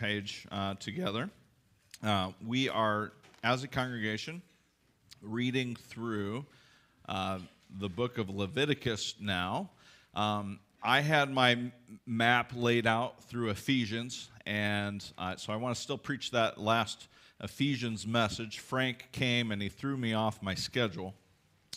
page 0.00 0.46
uh, 0.50 0.74
together. 0.76 1.28
Uh, 2.02 2.30
we 2.46 2.70
are, 2.70 3.12
as 3.44 3.62
a 3.64 3.68
congregation, 3.68 4.40
reading 5.20 5.76
through 5.76 6.46
uh, 7.06 7.38
the 7.78 7.88
book 7.88 8.16
of 8.16 8.30
Leviticus 8.30 9.16
now. 9.20 9.68
Um, 10.14 10.58
I 10.82 11.02
had 11.02 11.30
my 11.30 11.70
map 12.06 12.52
laid 12.56 12.86
out 12.86 13.22
through 13.24 13.50
Ephesians, 13.50 14.30
and 14.46 15.04
uh, 15.18 15.36
so 15.36 15.52
I 15.52 15.56
want 15.56 15.76
to 15.76 15.80
still 15.80 15.98
preach 15.98 16.30
that 16.30 16.58
last 16.58 17.08
Ephesians 17.42 18.06
message. 18.06 18.60
Frank 18.60 19.06
came 19.12 19.52
and 19.52 19.60
he 19.60 19.68
threw 19.68 19.98
me 19.98 20.14
off 20.14 20.42
my 20.42 20.54
schedule. 20.54 21.14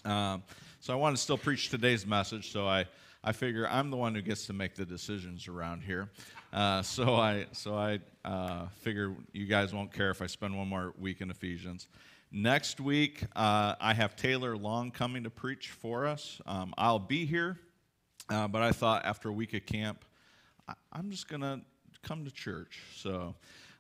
Um, 0.06 0.44
so 0.80 0.94
I 0.94 0.96
want 0.96 1.18
to 1.18 1.22
still 1.22 1.38
preach 1.38 1.70
today's 1.70 2.08
message, 2.08 2.54
so 2.54 2.66
I, 2.70 2.86
I 3.22 3.34
figure 3.34 3.68
I'm 3.68 3.90
the 3.90 3.98
one 3.98 4.16
who 4.16 4.22
gets 4.22 4.46
to 4.46 4.54
make 4.54 4.76
the 4.76 4.86
decisions 4.86 5.50
around 5.50 5.84
here. 5.84 6.10
Uh, 6.54 6.84
so 6.84 7.16
I, 7.16 7.48
so 7.52 7.76
I 7.76 8.00
uh, 8.24 8.68
figure 8.82 9.16
you 9.32 9.48
guys 9.48 9.74
won't 9.74 9.92
care 9.92 10.12
if 10.12 10.22
I 10.22 10.28
spend 10.28 10.56
one 10.56 10.68
more 10.68 10.94
week 11.00 11.20
in 11.22 11.32
Ephesians. 11.32 11.88
Next 12.32 12.80
week, 12.80 13.24
uh, 13.36 13.74
I 13.82 13.96
have 13.96 14.16
Taylor 14.16 14.56
Long 14.56 14.92
coming 14.92 15.24
to 15.24 15.32
preach 15.32 15.72
for 15.72 16.06
us. 16.06 16.40
Um, 16.46 16.76
I'll 16.78 17.00
be 17.00 17.26
here, 17.26 17.60
uh, 18.30 18.48
but 18.48 18.62
I 18.62 18.72
thought 18.72 19.04
after 19.04 19.30
a 19.30 19.34
week 19.34 19.56
of 19.56 19.66
camp, 19.66 20.06
I, 20.68 20.74
am 20.94 21.10
just 21.10 21.28
going 21.28 21.42
to 21.42 21.62
come 22.04 22.24
to 22.24 22.32
church. 22.32 22.82
So, 22.98 23.34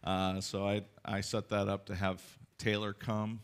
uh, 0.03 0.41
so 0.41 0.67
I, 0.67 0.81
I 1.05 1.21
set 1.21 1.49
that 1.49 1.67
up 1.67 1.85
to 1.87 1.95
have 1.95 2.23
Taylor 2.57 2.93
come 2.93 3.39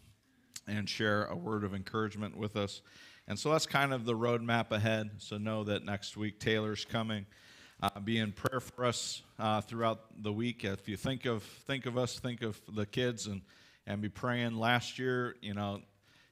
and 0.67 0.89
share 0.89 1.25
a 1.25 1.35
word 1.35 1.63
of 1.63 1.75
encouragement 1.75 2.35
with 2.35 2.55
us. 2.55 2.81
And 3.27 3.37
so 3.37 3.51
that's 3.51 3.67
kind 3.67 3.93
of 3.93 4.05
the 4.05 4.15
roadmap 4.15 4.71
ahead. 4.71 5.11
So 5.19 5.37
know 5.37 5.63
that 5.65 5.85
next 5.85 6.17
week 6.17 6.39
Taylor's 6.39 6.83
coming 6.83 7.27
uh, 7.81 7.99
be 7.99 8.17
in 8.17 8.31
prayer 8.31 8.59
for 8.59 8.85
us 8.85 9.21
uh, 9.37 9.61
throughout 9.61 10.01
the 10.21 10.31
week. 10.31 10.63
If 10.63 10.87
you 10.89 10.97
think 10.97 11.25
of 11.25 11.43
think 11.43 11.85
of 11.85 11.97
us, 11.97 12.19
think 12.19 12.41
of 12.41 12.59
the 12.73 12.85
kids, 12.85 13.27
and 13.27 13.41
and 13.87 14.01
be 14.01 14.09
praying. 14.09 14.55
Last 14.55 14.99
year, 14.99 15.35
you 15.41 15.53
know, 15.53 15.81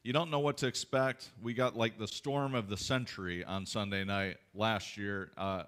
you 0.04 0.14
don't 0.14 0.30
know 0.30 0.40
what 0.40 0.58
to 0.58 0.68
expect. 0.68 1.30
We 1.42 1.54
got 1.54 1.76
like 1.76 1.98
the 1.98 2.08
storm 2.08 2.54
of 2.54 2.70
the 2.70 2.78
century 2.78 3.44
on 3.44 3.66
Sunday 3.66 4.04
night 4.04 4.38
last 4.54 4.98
year. 4.98 5.32
Uh, 5.38 5.64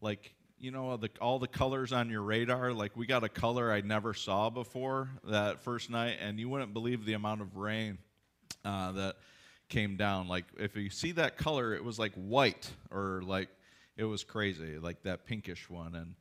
like 0.00 0.34
you 0.58 0.70
know, 0.70 0.96
the, 0.96 1.10
all 1.20 1.40
the 1.40 1.48
colors 1.48 1.92
on 1.92 2.08
your 2.08 2.22
radar. 2.22 2.72
Like 2.72 2.96
we 2.96 3.06
got 3.06 3.24
a 3.24 3.28
color 3.28 3.72
I 3.72 3.80
never 3.80 4.14
saw 4.14 4.48
before 4.48 5.10
that 5.24 5.60
first 5.62 5.90
night, 5.90 6.18
and 6.20 6.38
you 6.38 6.48
wouldn't 6.48 6.72
believe 6.72 7.04
the 7.04 7.14
amount 7.14 7.40
of 7.40 7.56
rain 7.56 7.98
uh, 8.64 8.92
that 8.92 9.16
came 9.68 9.96
down. 9.96 10.28
Like 10.28 10.44
if 10.58 10.76
you 10.76 10.90
see 10.90 11.12
that 11.12 11.36
color, 11.36 11.74
it 11.74 11.82
was 11.82 11.98
like 11.98 12.12
white 12.14 12.70
or 12.90 13.22
like 13.24 13.48
it 13.96 14.04
was 14.04 14.24
crazy, 14.24 14.78
like 14.78 15.02
that 15.02 15.26
pinkish 15.26 15.68
one. 15.68 15.94
And 15.94 16.14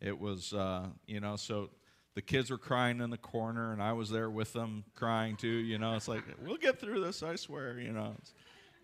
it 0.00 0.18
was, 0.18 0.52
uh, 0.52 0.86
you 1.06 1.20
know, 1.20 1.36
so 1.36 1.70
the 2.14 2.22
kids 2.22 2.50
were 2.50 2.58
crying 2.58 3.00
in 3.00 3.10
the 3.10 3.18
corner, 3.18 3.72
and 3.72 3.82
I 3.82 3.92
was 3.92 4.10
there 4.10 4.30
with 4.30 4.52
them 4.52 4.84
crying 4.94 5.36
too. 5.36 5.48
You 5.48 5.78
know, 5.78 5.94
it's 5.94 6.08
like, 6.08 6.22
we'll 6.44 6.56
get 6.56 6.80
through 6.80 7.04
this, 7.04 7.22
I 7.22 7.36
swear, 7.36 7.78
you 7.78 7.92
know. 7.92 8.14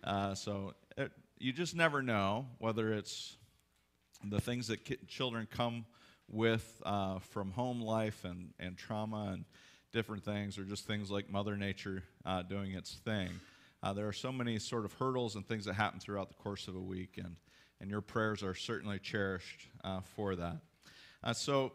Uh, 0.03 0.35
so 0.35 0.73
it, 0.97 1.11
you 1.39 1.51
just 1.51 1.75
never 1.75 2.01
know 2.01 2.45
whether 2.59 2.93
it's 2.93 3.37
the 4.23 4.39
things 4.39 4.67
that 4.67 4.85
ki- 4.85 4.99
children 5.07 5.47
come 5.49 5.85
with 6.29 6.81
uh, 6.85 7.19
from 7.19 7.51
home 7.51 7.81
life 7.81 8.23
and, 8.23 8.53
and 8.59 8.77
trauma 8.77 9.31
and 9.33 9.45
different 9.91 10.23
things, 10.23 10.57
or 10.57 10.63
just 10.63 10.87
things 10.87 11.11
like 11.11 11.29
Mother 11.29 11.55
Nature 11.55 12.03
uh, 12.25 12.41
doing 12.41 12.71
its 12.71 12.95
thing. 13.05 13.29
Uh, 13.81 13.93
there 13.93 14.07
are 14.07 14.13
so 14.13 14.31
many 14.31 14.57
sort 14.59 14.85
of 14.85 14.93
hurdles 14.93 15.35
and 15.35 15.45
things 15.45 15.65
that 15.65 15.73
happen 15.73 15.99
throughout 15.99 16.29
the 16.29 16.35
course 16.35 16.67
of 16.67 16.75
a 16.75 16.79
week, 16.79 17.17
and 17.17 17.35
and 17.83 17.91
your 17.91 17.99
prayers 17.99 18.43
are 18.43 18.55
certainly 18.55 18.97
cherished 18.97 19.67
uh, 19.83 19.99
for 20.15 20.37
that. 20.37 20.55
Uh, 21.21 21.33
so 21.33 21.73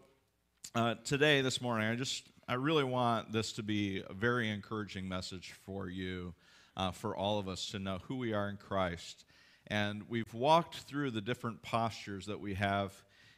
uh, 0.75 0.95
today, 1.05 1.43
this 1.43 1.61
morning, 1.61 1.87
I 1.87 1.97
just 1.97 2.25
I 2.49 2.55
really 2.55 2.83
want 2.83 3.31
this 3.31 3.53
to 3.53 3.63
be 3.63 4.03
a 4.09 4.15
very 4.15 4.49
encouraging 4.49 5.07
message 5.07 5.53
for 5.67 5.87
you, 5.87 6.33
uh, 6.79 6.93
for 6.93 7.15
all 7.15 7.39
of 7.39 7.47
us 7.47 7.69
to 7.73 7.79
know 7.79 7.99
who 8.05 8.17
we 8.17 8.33
are 8.33 8.49
in 8.49 8.57
Christ. 8.57 9.27
And 9.67 10.05
we've 10.09 10.33
walked 10.33 10.77
through 10.77 11.11
the 11.11 11.21
different 11.21 11.61
postures 11.61 12.25
that 12.25 12.41
we 12.41 12.55
have 12.55 12.95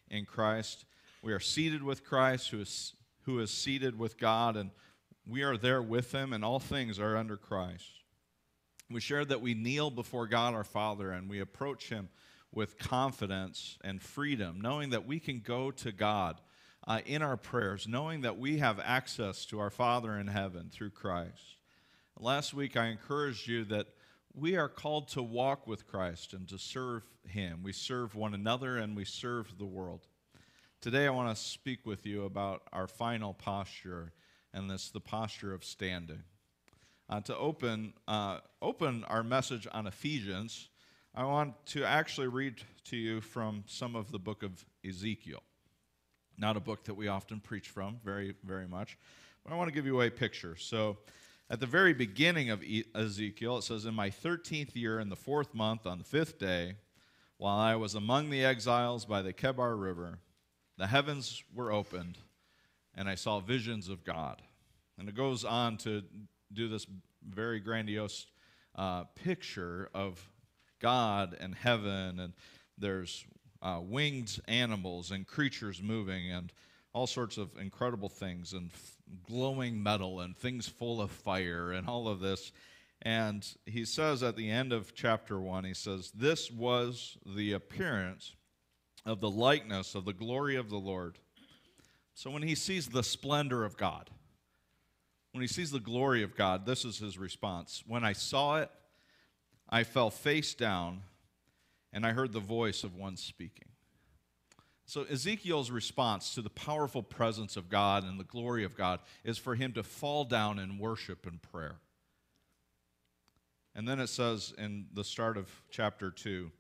in 0.09 0.25
Christ. 0.25 0.85
We 1.25 1.33
are 1.33 1.41
seated 1.41 1.83
with 1.83 2.05
Christ, 2.05 2.51
who 2.51 2.61
is 2.61 2.95
who 3.23 3.41
is 3.41 3.51
seated 3.51 3.99
with 3.99 4.17
God, 4.17 4.57
and 4.57 4.71
we 5.27 5.43
are 5.43 5.57
there 5.57 5.83
with 5.83 6.13
Him, 6.13 6.33
and 6.33 6.45
all 6.45 6.61
things 6.61 7.01
are 7.01 7.17
under 7.17 7.37
Christ. 7.37 7.91
We 8.89 9.01
shared 9.01 9.31
that 9.31 9.41
we 9.41 9.55
kneel 9.55 9.91
before 9.91 10.29
God 10.29 10.55
our 10.55 10.63
Father 10.63 11.11
and 11.11 11.29
we 11.29 11.41
approach 11.41 11.89
Him 11.89 12.09
with 12.53 12.79
confidence 12.79 13.79
and 13.83 14.03
freedom, 14.03 14.61
knowing 14.61 14.91
that 14.91 15.07
we 15.07 15.21
can 15.21 15.41
go 15.41 15.71
to 15.71 15.93
God 15.93 16.41
uh, 16.87 17.01
in 17.07 17.23
our 17.23 17.37
prayers, 17.37 17.87
knowing 17.87 18.23
that 18.23 18.39
we 18.39 18.59
have 18.59 18.81
access 18.81 19.45
to 19.47 19.61
our 19.61 19.71
Father 19.71 20.19
in 20.19 20.27
heaven 20.27 20.71
through 20.73 20.91
Christ. 20.91 21.57
Last 22.19 22.53
week, 22.53 22.77
I 22.77 22.87
encouraged 22.87 23.47
you 23.47 23.65
that 23.67 23.87
we 24.35 24.57
are 24.57 24.69
called 24.69 25.09
to 25.09 25.23
walk 25.23 25.67
with 25.67 25.87
Christ 25.87 26.33
and 26.33 26.49
to 26.49 26.59
serve 26.59 27.03
Him. 27.27 27.61
We 27.63 27.73
serve 27.73 28.15
one 28.15 28.35
another 28.35 28.79
and 28.79 28.97
we 28.97 29.05
serve 29.05 29.59
the 29.59 29.67
world. 29.67 30.07
Today, 30.81 31.07
I 31.07 31.11
want 31.11 31.37
to 31.37 31.43
speak 31.43 31.85
with 31.85 32.07
you 32.07 32.25
about 32.25 32.63
our 32.73 32.87
final 32.87 33.35
posture, 33.35 34.13
and 34.55 34.71
this 34.71 34.91
the 34.91 35.01
posture 35.01 35.53
of 35.53 35.65
standing. 35.65 36.23
Uh, 37.09 37.21
to 37.21 37.37
open, 37.37 37.93
uh, 38.09 38.39
open 38.63 39.05
our 39.05 39.23
message 39.23 39.67
on 39.73 39.87
Ephesians, 39.87 40.69
I 41.13 41.25
want 41.25 41.55
to 41.67 41.85
actually 41.85 42.29
read 42.29 42.63
to 42.85 42.97
you 42.97 43.21
from 43.21 43.65
some 43.67 43.97
of 43.97 44.13
the 44.13 44.19
book 44.19 44.45
of 44.45 44.65
Ezekiel. 44.89 45.43
Not 46.39 46.57
a 46.57 46.61
book 46.61 46.85
that 46.85 46.95
we 46.95 47.09
often 47.09 47.41
preach 47.41 47.69
from 47.69 47.99
very, 48.05 48.37
very 48.45 48.69
much, 48.69 48.97
but 49.45 49.53
I 49.53 49.57
want 49.57 49.69
to 49.69 49.75
give 49.75 49.87
you 49.87 50.01
a 50.03 50.11
picture. 50.11 50.55
So, 50.57 50.99
at 51.51 51.59
the 51.59 51.67
very 51.67 51.93
beginning 51.95 52.51
of 52.51 52.63
Ezekiel, 52.95 53.59
it 53.59 53.63
says, 53.63 53.87
In 53.87 53.95
my 53.95 54.09
13th 54.09 54.77
year, 54.77 55.01
in 55.01 55.09
the 55.09 55.17
fourth 55.17 55.53
month, 55.53 55.85
on 55.85 55.99
the 55.99 56.05
fifth 56.05 56.39
day, 56.39 56.77
while 57.39 57.59
I 57.59 57.75
was 57.75 57.97
among 57.97 58.31
the 58.31 58.45
exiles 58.45 59.05
by 59.05 59.21
the 59.21 59.33
Kebar 59.33 59.81
River, 59.81 60.21
the 60.79 60.87
heavens 60.87 61.43
were 61.53 61.73
opened, 61.73 62.19
and 62.95 63.09
I 63.09 63.17
saw 63.17 63.41
visions 63.41 63.89
of 63.89 64.05
God. 64.05 64.43
And 64.97 65.09
it 65.09 65.17
goes 65.17 65.45
on 65.45 65.77
to 65.79 66.05
do 66.53 66.69
this 66.69 66.87
very 67.29 67.59
grandiose 67.59 68.27
uh, 68.77 69.05
picture 69.17 69.91
of 69.93 70.25
God 70.81 71.37
and 71.39 71.55
heaven, 71.55 72.19
and 72.19 72.33
there's 72.79 73.25
uh, 73.63 73.81
winged 73.83 74.41
animals 74.49 75.11
and 75.11 75.27
creatures 75.27 75.83
moving, 75.83 76.31
and 76.31 76.53
all 76.93 77.07
sorts 77.07 77.37
of 77.37 77.51
incredible 77.59 78.09
things, 78.09 78.53
and 78.53 78.71
f- 78.73 78.97
glowing 79.27 79.83
metal, 79.83 80.21
and 80.21 80.37
things 80.37 80.67
full 80.67 81.01
of 81.01 81.11
fire, 81.11 81.73
and 81.73 81.89
all 81.89 82.09
of 82.09 82.21
this. 82.21 82.53
And 83.03 83.47
he 83.65 83.85
says 83.85 84.23
at 84.23 84.37
the 84.37 84.51
end 84.51 84.73
of 84.73 84.95
chapter 84.95 85.41
1, 85.41 85.65
he 85.65 85.75
says, 85.75 86.11
This 86.11 86.51
was 86.51 87.17
the 87.25 87.53
appearance 87.53 88.35
of 89.07 89.21
the 89.21 89.31
likeness 89.31 89.95
of 89.95 90.05
the 90.05 90.13
glory 90.13 90.57
of 90.57 90.69
the 90.69 90.79
Lord. 90.79 91.19
So 92.15 92.31
when 92.31 92.43
he 92.43 92.55
sees 92.55 92.89
the 92.89 93.03
splendor 93.03 93.65
of 93.65 93.77
God, 93.77 94.11
when 95.33 95.43
he 95.43 95.49
sees 95.49 95.71
the 95.71 95.81
glory 95.81 96.23
of 96.23 96.37
God, 96.37 96.67
this 96.67 96.85
is 96.85 96.99
his 96.99 97.17
response. 97.17 97.83
When 97.87 98.05
I 98.05 98.13
saw 98.13 98.57
it, 98.59 98.71
I 99.71 99.85
fell 99.85 100.11
face 100.11 100.53
down 100.55 101.03
and 101.93 102.05
I 102.05 102.11
heard 102.11 102.33
the 102.33 102.41
voice 102.41 102.85
of 102.85 102.97
one 102.97 103.17
speaking. 103.17 103.69
So, 104.85 105.05
Ezekiel's 105.05 105.71
response 105.71 106.35
to 106.35 106.43
the 106.43 106.51
powerful 106.51 107.03
presence 107.03 107.57
of 107.57 107.69
God 107.69 108.03
and 108.03 108.19
the 108.19 108.25
glory 108.25 108.65
of 108.65 108.77
God 108.77 108.99
is 109.23 109.39
for 109.39 109.55
him 109.55 109.73
to 109.75 109.85
fall 109.85 110.25
down 110.25 110.59
in 110.59 110.79
worship 110.79 111.27
and 111.27 111.41
prayer. 111.41 111.77
And 113.77 113.87
then 113.87 114.01
it 114.01 114.09
says 114.09 114.53
in 114.59 114.87
the 114.93 115.05
start 115.05 115.37
of 115.37 115.49
chapter 115.71 116.11
2 116.11 116.51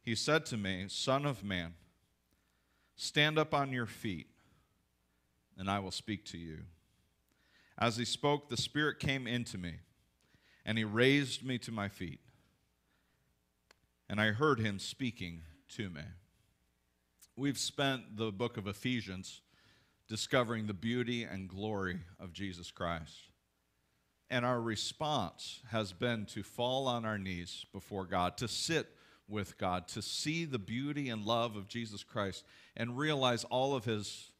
He 0.00 0.14
said 0.14 0.46
to 0.46 0.56
me, 0.56 0.86
Son 0.88 1.26
of 1.26 1.44
man, 1.44 1.74
stand 2.96 3.38
up 3.38 3.52
on 3.52 3.70
your 3.70 3.86
feet, 3.86 4.28
and 5.58 5.70
I 5.70 5.78
will 5.80 5.90
speak 5.90 6.24
to 6.26 6.38
you. 6.38 6.60
As 7.76 7.98
he 7.98 8.06
spoke, 8.06 8.48
the 8.48 8.56
Spirit 8.56 8.98
came 8.98 9.26
into 9.26 9.58
me, 9.58 9.74
and 10.64 10.78
he 10.78 10.84
raised 10.84 11.44
me 11.44 11.58
to 11.58 11.70
my 11.70 11.88
feet 11.88 12.20
and 14.08 14.20
I 14.20 14.32
heard 14.32 14.60
him 14.60 14.78
speaking 14.78 15.42
to 15.70 15.90
me. 15.90 16.02
We've 17.36 17.58
spent 17.58 18.16
the 18.16 18.32
book 18.32 18.56
of 18.56 18.66
Ephesians 18.66 19.42
discovering 20.08 20.66
the 20.66 20.74
beauty 20.74 21.22
and 21.22 21.48
glory 21.48 22.00
of 22.18 22.32
Jesus 22.32 22.70
Christ. 22.70 23.28
And 24.30 24.44
our 24.44 24.60
response 24.60 25.60
has 25.70 25.92
been 25.92 26.26
to 26.26 26.42
fall 26.42 26.86
on 26.86 27.04
our 27.04 27.18
knees 27.18 27.64
before 27.72 28.06
God, 28.06 28.36
to 28.38 28.48
sit 28.48 28.88
with 29.28 29.58
God, 29.58 29.88
to 29.88 30.02
see 30.02 30.44
the 30.44 30.58
beauty 30.58 31.10
and 31.10 31.24
love 31.24 31.56
of 31.56 31.68
Jesus 31.68 32.02
Christ, 32.02 32.44
and 32.76 32.98
realize 32.98 33.44
all 33.44 33.74
of 33.74 33.84
his 33.84 34.32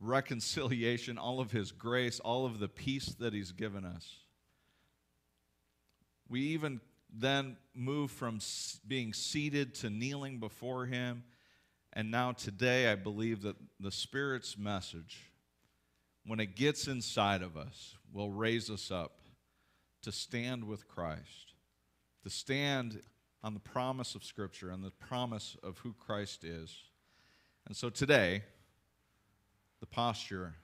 reconciliation, 0.00 1.18
all 1.18 1.40
of 1.40 1.52
his 1.52 1.72
grace, 1.72 2.20
all 2.20 2.46
of 2.46 2.58
the 2.58 2.68
peace 2.68 3.14
that 3.18 3.34
he's 3.34 3.52
given 3.52 3.84
us. 3.84 4.16
We 6.28 6.40
even 6.40 6.80
then 7.12 7.56
move 7.74 8.10
from 8.10 8.38
being 8.86 9.12
seated 9.12 9.74
to 9.76 9.90
kneeling 9.90 10.38
before 10.38 10.86
Him. 10.86 11.24
And 11.92 12.10
now, 12.10 12.32
today, 12.32 12.90
I 12.90 12.94
believe 12.94 13.42
that 13.42 13.56
the 13.80 13.90
Spirit's 13.90 14.56
message 14.56 15.30
when 16.26 16.40
it 16.40 16.54
gets 16.54 16.86
inside 16.86 17.42
of 17.42 17.56
us, 17.56 17.96
will 18.12 18.30
raise 18.30 18.70
us 18.70 18.90
up 18.90 19.20
to 20.02 20.12
stand 20.12 20.64
with 20.64 20.88
Christ, 20.88 21.54
to 22.24 22.30
stand 22.30 23.00
on 23.42 23.54
the 23.54 23.60
promise 23.60 24.14
of 24.14 24.24
Scripture 24.24 24.70
and 24.70 24.84
the 24.84 24.90
promise 24.90 25.56
of 25.62 25.78
who 25.78 25.94
Christ 25.94 26.44
is. 26.44 26.74
And 27.66 27.76
so 27.76 27.90
today, 27.90 28.42
the 29.80 29.86
posture 29.86 30.54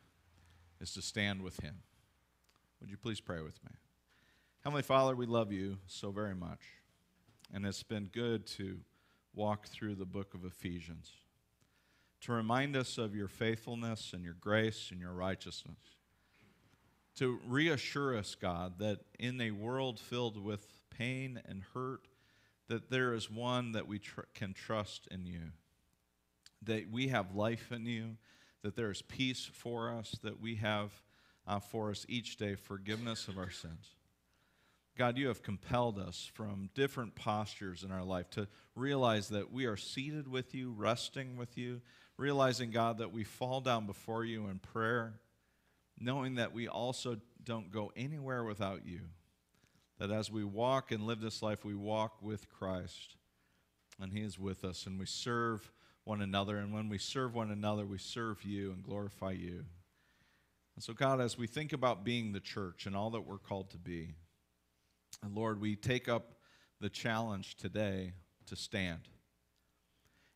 is 0.80 0.92
to 0.94 1.02
stand 1.02 1.42
with 1.42 1.58
Him. 1.60 1.76
Would 2.80 2.90
you 2.90 2.96
please 2.96 3.20
pray 3.20 3.40
with 3.40 3.62
me? 3.64 3.70
Heavenly 4.66 4.82
Father, 4.82 5.14
we 5.14 5.26
love 5.26 5.52
you 5.52 5.78
so 5.86 6.10
very 6.10 6.34
much. 6.34 6.58
And 7.54 7.64
it's 7.64 7.84
been 7.84 8.06
good 8.06 8.48
to 8.58 8.78
walk 9.32 9.68
through 9.68 9.94
the 9.94 10.04
book 10.04 10.34
of 10.34 10.44
Ephesians 10.44 11.12
to 12.22 12.32
remind 12.32 12.74
us 12.74 12.98
of 12.98 13.14
your 13.14 13.28
faithfulness 13.28 14.10
and 14.12 14.24
your 14.24 14.34
grace 14.40 14.88
and 14.90 15.00
your 15.00 15.12
righteousness. 15.12 15.78
To 17.18 17.38
reassure 17.46 18.18
us, 18.18 18.34
God, 18.34 18.80
that 18.80 19.02
in 19.20 19.40
a 19.40 19.52
world 19.52 20.00
filled 20.00 20.36
with 20.36 20.66
pain 20.90 21.40
and 21.46 21.62
hurt, 21.72 22.08
that 22.66 22.90
there 22.90 23.14
is 23.14 23.30
one 23.30 23.70
that 23.70 23.86
we 23.86 24.00
tr- 24.00 24.22
can 24.34 24.52
trust 24.52 25.06
in 25.12 25.26
you. 25.26 25.52
That 26.64 26.90
we 26.90 27.06
have 27.06 27.36
life 27.36 27.70
in 27.70 27.86
you, 27.86 28.16
that 28.62 28.74
there 28.74 28.90
is 28.90 29.00
peace 29.00 29.48
for 29.52 29.96
us, 29.96 30.18
that 30.24 30.40
we 30.40 30.56
have 30.56 30.90
uh, 31.46 31.60
for 31.60 31.90
us 31.90 32.04
each 32.08 32.36
day 32.36 32.56
forgiveness 32.56 33.28
of 33.28 33.38
our 33.38 33.50
sins. 33.50 33.92
God, 34.96 35.18
you 35.18 35.28
have 35.28 35.42
compelled 35.42 35.98
us 35.98 36.30
from 36.32 36.70
different 36.74 37.14
postures 37.14 37.82
in 37.82 37.92
our 37.92 38.02
life 38.02 38.30
to 38.30 38.48
realize 38.74 39.28
that 39.28 39.52
we 39.52 39.66
are 39.66 39.76
seated 39.76 40.26
with 40.26 40.54
you, 40.54 40.72
resting 40.76 41.36
with 41.36 41.58
you, 41.58 41.82
realizing, 42.16 42.70
God, 42.70 42.98
that 42.98 43.12
we 43.12 43.22
fall 43.22 43.60
down 43.60 43.86
before 43.86 44.24
you 44.24 44.46
in 44.46 44.58
prayer, 44.58 45.20
knowing 46.00 46.36
that 46.36 46.54
we 46.54 46.66
also 46.66 47.18
don't 47.44 47.70
go 47.70 47.92
anywhere 47.94 48.42
without 48.42 48.86
you. 48.86 49.00
That 49.98 50.10
as 50.10 50.30
we 50.30 50.44
walk 50.44 50.92
and 50.92 51.06
live 51.06 51.20
this 51.20 51.42
life, 51.42 51.64
we 51.64 51.74
walk 51.74 52.22
with 52.22 52.48
Christ, 52.48 53.16
and 54.00 54.12
He 54.12 54.22
is 54.22 54.38
with 54.38 54.64
us, 54.64 54.86
and 54.86 54.98
we 54.98 55.06
serve 55.06 55.70
one 56.04 56.22
another. 56.22 56.56
And 56.56 56.72
when 56.72 56.88
we 56.88 56.98
serve 56.98 57.34
one 57.34 57.50
another, 57.50 57.84
we 57.84 57.98
serve 57.98 58.44
you 58.44 58.72
and 58.72 58.82
glorify 58.82 59.32
you. 59.32 59.64
And 60.74 60.82
so, 60.82 60.92
God, 60.94 61.20
as 61.20 61.36
we 61.36 61.46
think 61.46 61.72
about 61.72 62.04
being 62.04 62.32
the 62.32 62.40
church 62.40 62.86
and 62.86 62.96
all 62.96 63.10
that 63.10 63.26
we're 63.26 63.38
called 63.38 63.70
to 63.70 63.78
be, 63.78 64.14
and 65.22 65.34
Lord, 65.34 65.60
we 65.60 65.76
take 65.76 66.08
up 66.08 66.34
the 66.80 66.88
challenge 66.88 67.56
today 67.56 68.12
to 68.46 68.56
stand. 68.56 69.08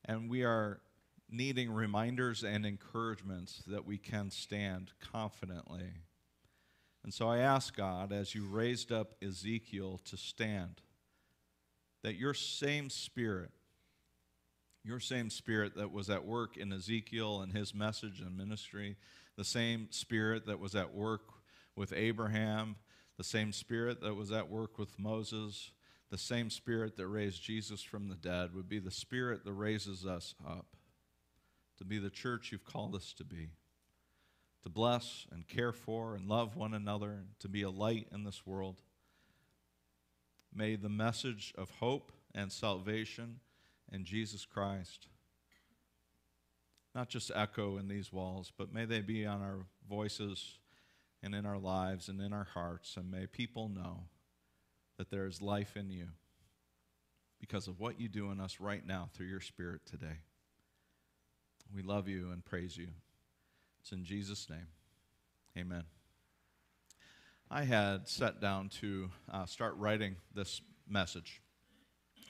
And 0.05 0.31
we 0.31 0.45
are 0.45 0.81
needing 1.31 1.71
reminders 1.71 2.43
and 2.43 2.67
encouragements 2.67 3.63
that 3.67 3.85
we 3.85 3.99
can 3.99 4.31
stand 4.31 4.91
confidently. 5.13 5.93
And 7.05 7.15
so 7.15 7.29
I 7.29 7.39
ask 7.39 7.77
God, 7.77 8.13
as 8.13 8.35
you 8.35 8.45
raised 8.47 8.93
up 8.93 9.15
Ezekiel 9.23 10.01
to 10.07 10.17
stand, 10.17 10.83
that 12.03 12.17
your 12.17 12.35
same 12.35 12.91
spirit, 12.91 13.51
your 14.85 15.01
same 15.01 15.31
spirit 15.31 15.77
that 15.77 15.93
was 15.93 16.11
at 16.11 16.25
work 16.25 16.57
in 16.57 16.73
Ezekiel 16.73 17.43
and 17.43 17.53
his 17.53 17.75
message 17.75 18.21
and 18.21 18.37
ministry, 18.37 18.97
the 19.37 19.45
same 19.45 19.89
spirit 19.91 20.47
that 20.47 20.59
was 20.59 20.75
at 20.75 20.95
work 20.95 21.23
with 21.77 21.93
Abraham, 21.93 22.77
the 23.21 23.25
same 23.25 23.53
spirit 23.53 24.01
that 24.01 24.15
was 24.15 24.33
at 24.33 24.49
work 24.49 24.79
with 24.79 24.99
Moses, 24.99 25.73
the 26.09 26.17
same 26.17 26.49
spirit 26.49 26.97
that 26.97 27.07
raised 27.07 27.43
Jesus 27.43 27.83
from 27.83 28.09
the 28.09 28.15
dead 28.15 28.55
would 28.55 28.67
be 28.67 28.79
the 28.79 28.91
spirit 28.91 29.45
that 29.45 29.53
raises 29.53 30.07
us 30.07 30.35
up 30.49 30.65
to 31.77 31.85
be 31.85 31.99
the 31.99 32.09
church 32.09 32.51
you've 32.51 32.65
called 32.65 32.95
us 32.95 33.13
to 33.13 33.23
be, 33.23 33.51
to 34.63 34.71
bless 34.71 35.27
and 35.31 35.47
care 35.47 35.71
for 35.71 36.15
and 36.15 36.31
love 36.31 36.57
one 36.57 36.73
another, 36.73 37.11
and 37.11 37.27
to 37.41 37.49
be 37.51 37.61
a 37.61 37.69
light 37.69 38.07
in 38.11 38.25
this 38.25 38.47
world. 38.47 38.81
May 40.51 40.77
the 40.77 40.89
message 40.89 41.53
of 41.59 41.69
hope 41.73 42.13
and 42.35 42.51
salvation 42.51 43.41
in 43.93 44.07
Jesus 44.07 44.47
Christ 44.47 45.09
not 46.95 47.11
just 47.11 47.31
echo 47.35 47.77
in 47.77 47.87
these 47.87 48.11
walls, 48.15 48.51
but 48.57 48.73
may 48.73 48.87
they 48.87 49.01
be 49.03 49.27
on 49.27 49.43
our 49.43 49.67
voices 49.87 50.57
and 51.23 51.35
in 51.35 51.47
our 51.47 51.59
lives 51.59 52.09
and 52.09 52.21
in 52.21 52.33
our 52.33 52.49
hearts, 52.55 52.97
and 52.97 53.11
may 53.11 53.27
people 53.27 53.69
know 53.69 54.05
that 54.97 55.11
there 55.11 55.27
is 55.27 55.41
life 55.43 55.77
in 55.77 55.91
you 55.91 56.09
because 57.41 57.69
of 57.69 57.81
what 57.81 58.01
you 58.01 58.09
do 58.09 58.31
in 58.31 58.41
us 58.41 58.61
right 58.61 58.87
now 58.87 59.09
through 59.15 59.27
your 59.27 59.41
Spirit 59.41 59.81
today. 59.87 60.19
We 61.75 61.83
love 61.83 62.09
you 62.09 62.31
and 62.33 62.45
praise 62.45 62.77
you. 62.77 62.89
It's 63.81 63.93
in 63.93 64.05
Jesus' 64.05 64.49
name. 64.51 64.67
Amen. 65.57 65.85
I 67.51 67.65
had 67.65 68.09
sat 68.09 68.41
down 68.41 68.69
to 68.81 69.11
uh, 69.33 69.47
start 69.47 69.75
writing 69.77 70.17
this 70.35 70.61
message. 70.89 71.41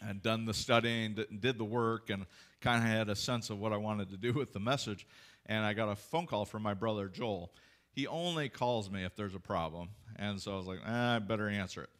and 0.03 0.23
done 0.23 0.45
the 0.45 0.55
studying, 0.55 1.17
did 1.41 1.59
the 1.59 1.65
work, 1.65 2.11
and 2.11 2.27
kind 2.61 2.83
of 2.83 2.91
had 2.91 3.09
a 3.09 3.17
sense 3.17 3.51
of 3.51 3.59
what 3.59 3.73
I 3.73 3.77
wanted 3.77 4.11
to 4.11 4.17
do 4.17 4.33
with 4.33 4.53
the 4.53 4.61
message. 4.61 5.07
And 5.47 5.65
I 5.65 5.73
got 5.75 5.89
a 5.91 5.97
phone 5.97 6.27
call 6.27 6.45
from 6.45 6.63
my 6.63 6.75
brother 6.75 7.09
Joel. 7.09 7.53
He 7.93 8.07
only 8.07 8.49
calls 8.49 8.91
me 8.91 9.05
if 9.05 9.17
there's 9.17 9.35
a 9.35 9.41
problem. 9.41 9.91
And 10.17 10.41
so 10.41 10.55
I 10.55 10.57
was 10.57 10.67
like, 10.67 10.79
eh, 10.87 11.17
I 11.17 11.19
better 11.19 11.49
answer 11.49 11.83
it. 11.83 11.91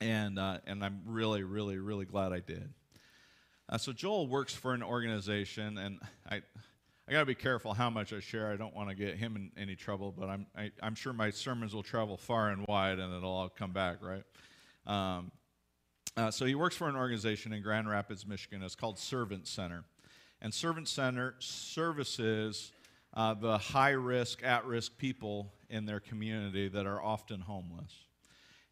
And, 0.00 0.38
uh, 0.38 0.58
and 0.66 0.84
I'm 0.84 1.02
really, 1.06 1.42
really, 1.42 1.78
really 1.78 2.04
glad 2.04 2.32
I 2.32 2.40
did. 2.40 2.72
Uh, 3.68 3.78
so 3.78 3.92
Joel 3.92 4.26
works 4.26 4.52
for 4.52 4.74
an 4.74 4.82
organization, 4.82 5.78
and 5.78 5.98
I, 6.28 6.42
I 7.08 7.12
got 7.12 7.20
to 7.20 7.26
be 7.26 7.34
careful 7.34 7.72
how 7.72 7.90
much 7.90 8.12
I 8.12 8.20
share. 8.20 8.50
I 8.50 8.56
don't 8.56 8.74
want 8.74 8.90
to 8.90 8.94
get 8.94 9.16
him 9.16 9.36
in 9.36 9.50
any 9.56 9.74
trouble, 9.74 10.12
but 10.16 10.28
I'm, 10.28 10.46
I, 10.56 10.64
am 10.64 10.72
i 10.82 10.86
am 10.86 10.94
sure 10.94 11.12
my 11.12 11.30
sermons 11.30 11.74
will 11.74 11.82
travel 11.82 12.16
far 12.16 12.50
and 12.50 12.66
wide, 12.66 12.98
and 12.98 13.14
it'll 13.14 13.30
all 13.30 13.48
come 13.48 13.72
back, 13.72 13.98
right? 14.02 14.24
Um, 14.86 15.30
uh, 16.16 16.30
so 16.30 16.44
he 16.44 16.54
works 16.54 16.76
for 16.76 16.88
an 16.88 16.96
organization 16.96 17.52
in 17.52 17.62
Grand 17.62 17.88
Rapids, 17.88 18.26
Michigan. 18.26 18.62
It's 18.62 18.74
called 18.74 18.98
Servant 18.98 19.46
Center, 19.46 19.84
and 20.42 20.52
Servant 20.52 20.88
Center 20.88 21.34
services 21.38 22.72
uh, 23.14 23.34
the 23.34 23.58
high 23.58 23.90
risk, 23.90 24.42
at 24.42 24.64
risk 24.66 24.98
people 24.98 25.52
in 25.70 25.86
their 25.86 26.00
community 26.00 26.68
that 26.68 26.86
are 26.86 27.02
often 27.02 27.40
homeless, 27.40 27.92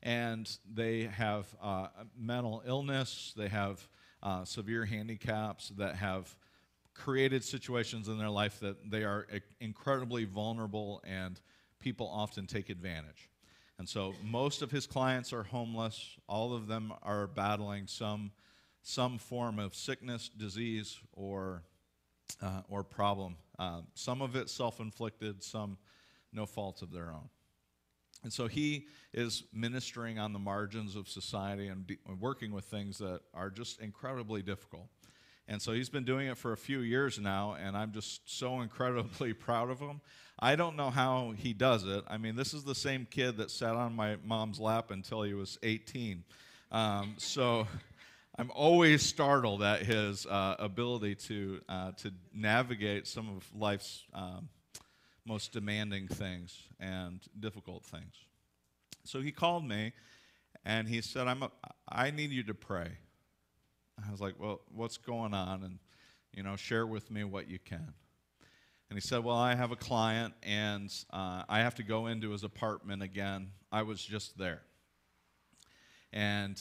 and 0.03 0.59
they 0.75 1.05
have 1.05 1.47
uh, 1.63 1.87
mental 2.19 2.63
illness. 2.67 3.33
They 3.37 3.49
have 3.49 3.89
uh, 4.23 4.45
severe 4.45 4.85
handicaps 4.85 5.71
that 5.71 5.97
have 5.97 6.37
created 6.95 7.43
situations 7.43 8.09
in 8.09 8.19
their 8.19 8.31
life 8.31 8.61
that 8.61 8.91
they 8.91 9.05
are 9.05 9.27
incredibly 9.61 10.25
vulnerable 10.25 11.03
and 11.05 11.41
people 11.81 12.09
often 12.13 12.47
take 12.47 12.69
advantage. 12.69 13.29
And 13.79 13.89
so 13.89 14.15
most 14.23 14.63
of 14.63 14.71
his 14.71 14.87
clients 14.87 15.33
are 15.33 15.43
homeless. 15.43 16.17
All 16.29 16.55
of 16.55 16.69
them 16.69 16.93
are 17.03 17.27
battling 17.27 17.87
some, 17.87 18.31
some 18.83 19.19
form 19.19 19.59
of 19.59 19.75
sickness, 19.75 20.29
disease, 20.29 20.99
or, 21.15 21.63
uh, 22.43 22.63
or 22.69 22.83
problem. 22.83 23.37
Uh, 23.59 23.83
some 23.95 24.23
of 24.23 24.37
it 24.37 24.49
self 24.49 24.81
inflicted, 24.81 25.43
some 25.43 25.79
no 26.33 26.47
fault 26.47 26.83
of 26.83 26.93
their 26.93 27.13
own. 27.13 27.29
And 28.23 28.33
so 28.33 28.47
he 28.47 28.87
is 29.13 29.45
ministering 29.53 30.19
on 30.19 30.33
the 30.33 30.39
margins 30.39 30.95
of 30.97 31.09
society 31.09 31.69
and, 31.69 31.91
and 32.07 32.21
working 32.21 32.53
with 32.53 32.65
things 32.65 32.99
that 32.99 33.21
are 33.35 33.51
just 33.51 33.81
incredibly 33.81 34.43
difficult. 34.43 34.87
And 35.49 35.61
so 35.61 35.73
he's 35.73 35.89
been 35.89 36.05
doing 36.05 36.29
it 36.29 36.39
for 36.39 36.53
a 36.53 36.57
few 36.57 36.81
years 36.81 37.19
now, 37.19 37.57
and 37.61 37.77
I'm 37.77 37.93
just 37.93 38.23
so 38.27 38.61
incredibly 38.63 39.33
proud 39.33 39.71
of 39.71 39.81
him. 39.81 40.01
I 40.39 40.57
don't 40.57 40.77
know 40.77 40.91
how 40.91 41.35
he 41.37 41.53
does 41.53 41.85
it. 41.85 42.05
I 42.09 42.17
mean, 42.17 42.37
this 42.37 42.55
is 42.55 42.65
the 42.65 42.75
same 42.75 43.07
kid 43.11 43.37
that 43.37 43.51
sat 43.51 43.75
on 43.75 43.95
my 43.95 44.17
mom's 44.25 44.59
lap 44.59 44.91
until 44.91 45.23
he 45.23 45.35
was 45.35 45.59
18. 45.63 46.25
Um, 46.71 47.15
so 47.19 47.67
I'm 48.39 48.51
always 48.55 49.03
startled 49.03 49.63
at 49.63 49.83
his 49.83 50.25
uh, 50.25 50.57
ability 50.59 51.17
to, 51.17 51.61
uh, 51.69 51.93
to 51.99 52.13
navigate 52.33 53.07
some 53.07 53.29
of 53.29 53.47
life's 53.55 54.05
um, 54.15 54.49
most 55.27 55.53
demanding 55.53 56.09
things 56.09 56.57
and 56.81 57.21
difficult 57.39 57.85
things. 57.85 58.15
So 59.05 59.21
he 59.21 59.33
called 59.33 59.69
me 59.69 59.93
and 60.65 60.89
he 60.89 61.03
said, 61.03 61.29
I'm 61.29 61.43
a, 61.43 61.51
I 61.87 62.11
need 62.11 62.31
you 62.31 62.43
to 62.45 62.55
pray. 62.55 62.89
I 64.07 64.11
was 64.11 64.21
like, 64.21 64.35
Well, 64.39 64.63
what's 64.75 64.97
going 64.97 65.35
on? 65.35 65.63
And, 65.63 65.79
you 66.33 66.43
know, 66.43 66.57
share 66.57 66.87
with 66.87 67.11
me 67.11 67.25
what 67.25 67.49
you 67.49 67.59
can. 67.59 67.93
And 68.89 68.97
he 68.97 69.01
said, 69.01 69.23
Well, 69.25 69.37
I 69.37 69.55
have 69.55 69.73
a 69.73 69.77
client 69.77 70.33
and 70.43 70.91
uh, 71.13 71.43
I 71.51 71.61
have 71.61 71.75
to 71.75 71.83
go 71.83 72.07
into 72.07 72.31
his 72.31 72.45
apartment 72.45 73.03
again. 73.03 73.51
I 73.71 73.83
was 73.83 74.03
just 74.03 74.39
there. 74.39 74.63
And 76.15 76.59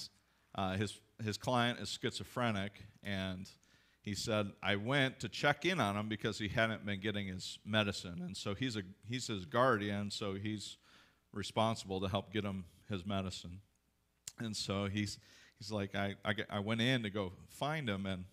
uh, 0.56 0.76
his, 0.76 1.00
his 1.24 1.38
client 1.38 1.80
is 1.80 1.90
schizophrenic 1.90 2.84
and 3.04 3.50
he 4.02 4.16
said, 4.16 4.52
I 4.64 4.78
went 4.78 5.20
to 5.20 5.30
check 5.30 5.64
in 5.64 5.80
on 5.80 5.96
him 5.96 6.10
because 6.10 6.40
he 6.40 6.48
hadn't 6.48 6.86
been 6.86 7.00
getting 7.00 7.28
his 7.28 7.60
medicine. 7.64 8.22
And 8.26 8.36
so 8.36 8.56
he's, 8.56 8.76
a, 8.76 8.82
he's 9.08 9.28
his 9.28 9.46
guardian, 9.46 10.10
so 10.10 10.34
he's 10.34 10.78
responsible 11.34 12.02
to 12.02 12.08
help 12.08 12.34
get 12.34 12.44
him 12.44 12.66
his 12.90 13.06
medicine. 13.06 13.60
And 14.40 14.56
so 14.56 14.86
he's, 14.86 15.20
he's 15.60 15.72
like, 15.72 15.94
I, 15.94 16.16
I, 16.26 16.34
I 16.50 16.60
went 16.60 16.82
in 16.82 17.04
to 17.04 17.12
go 17.12 17.34
find 17.50 17.88
him, 17.88 18.08
and 18.08 18.26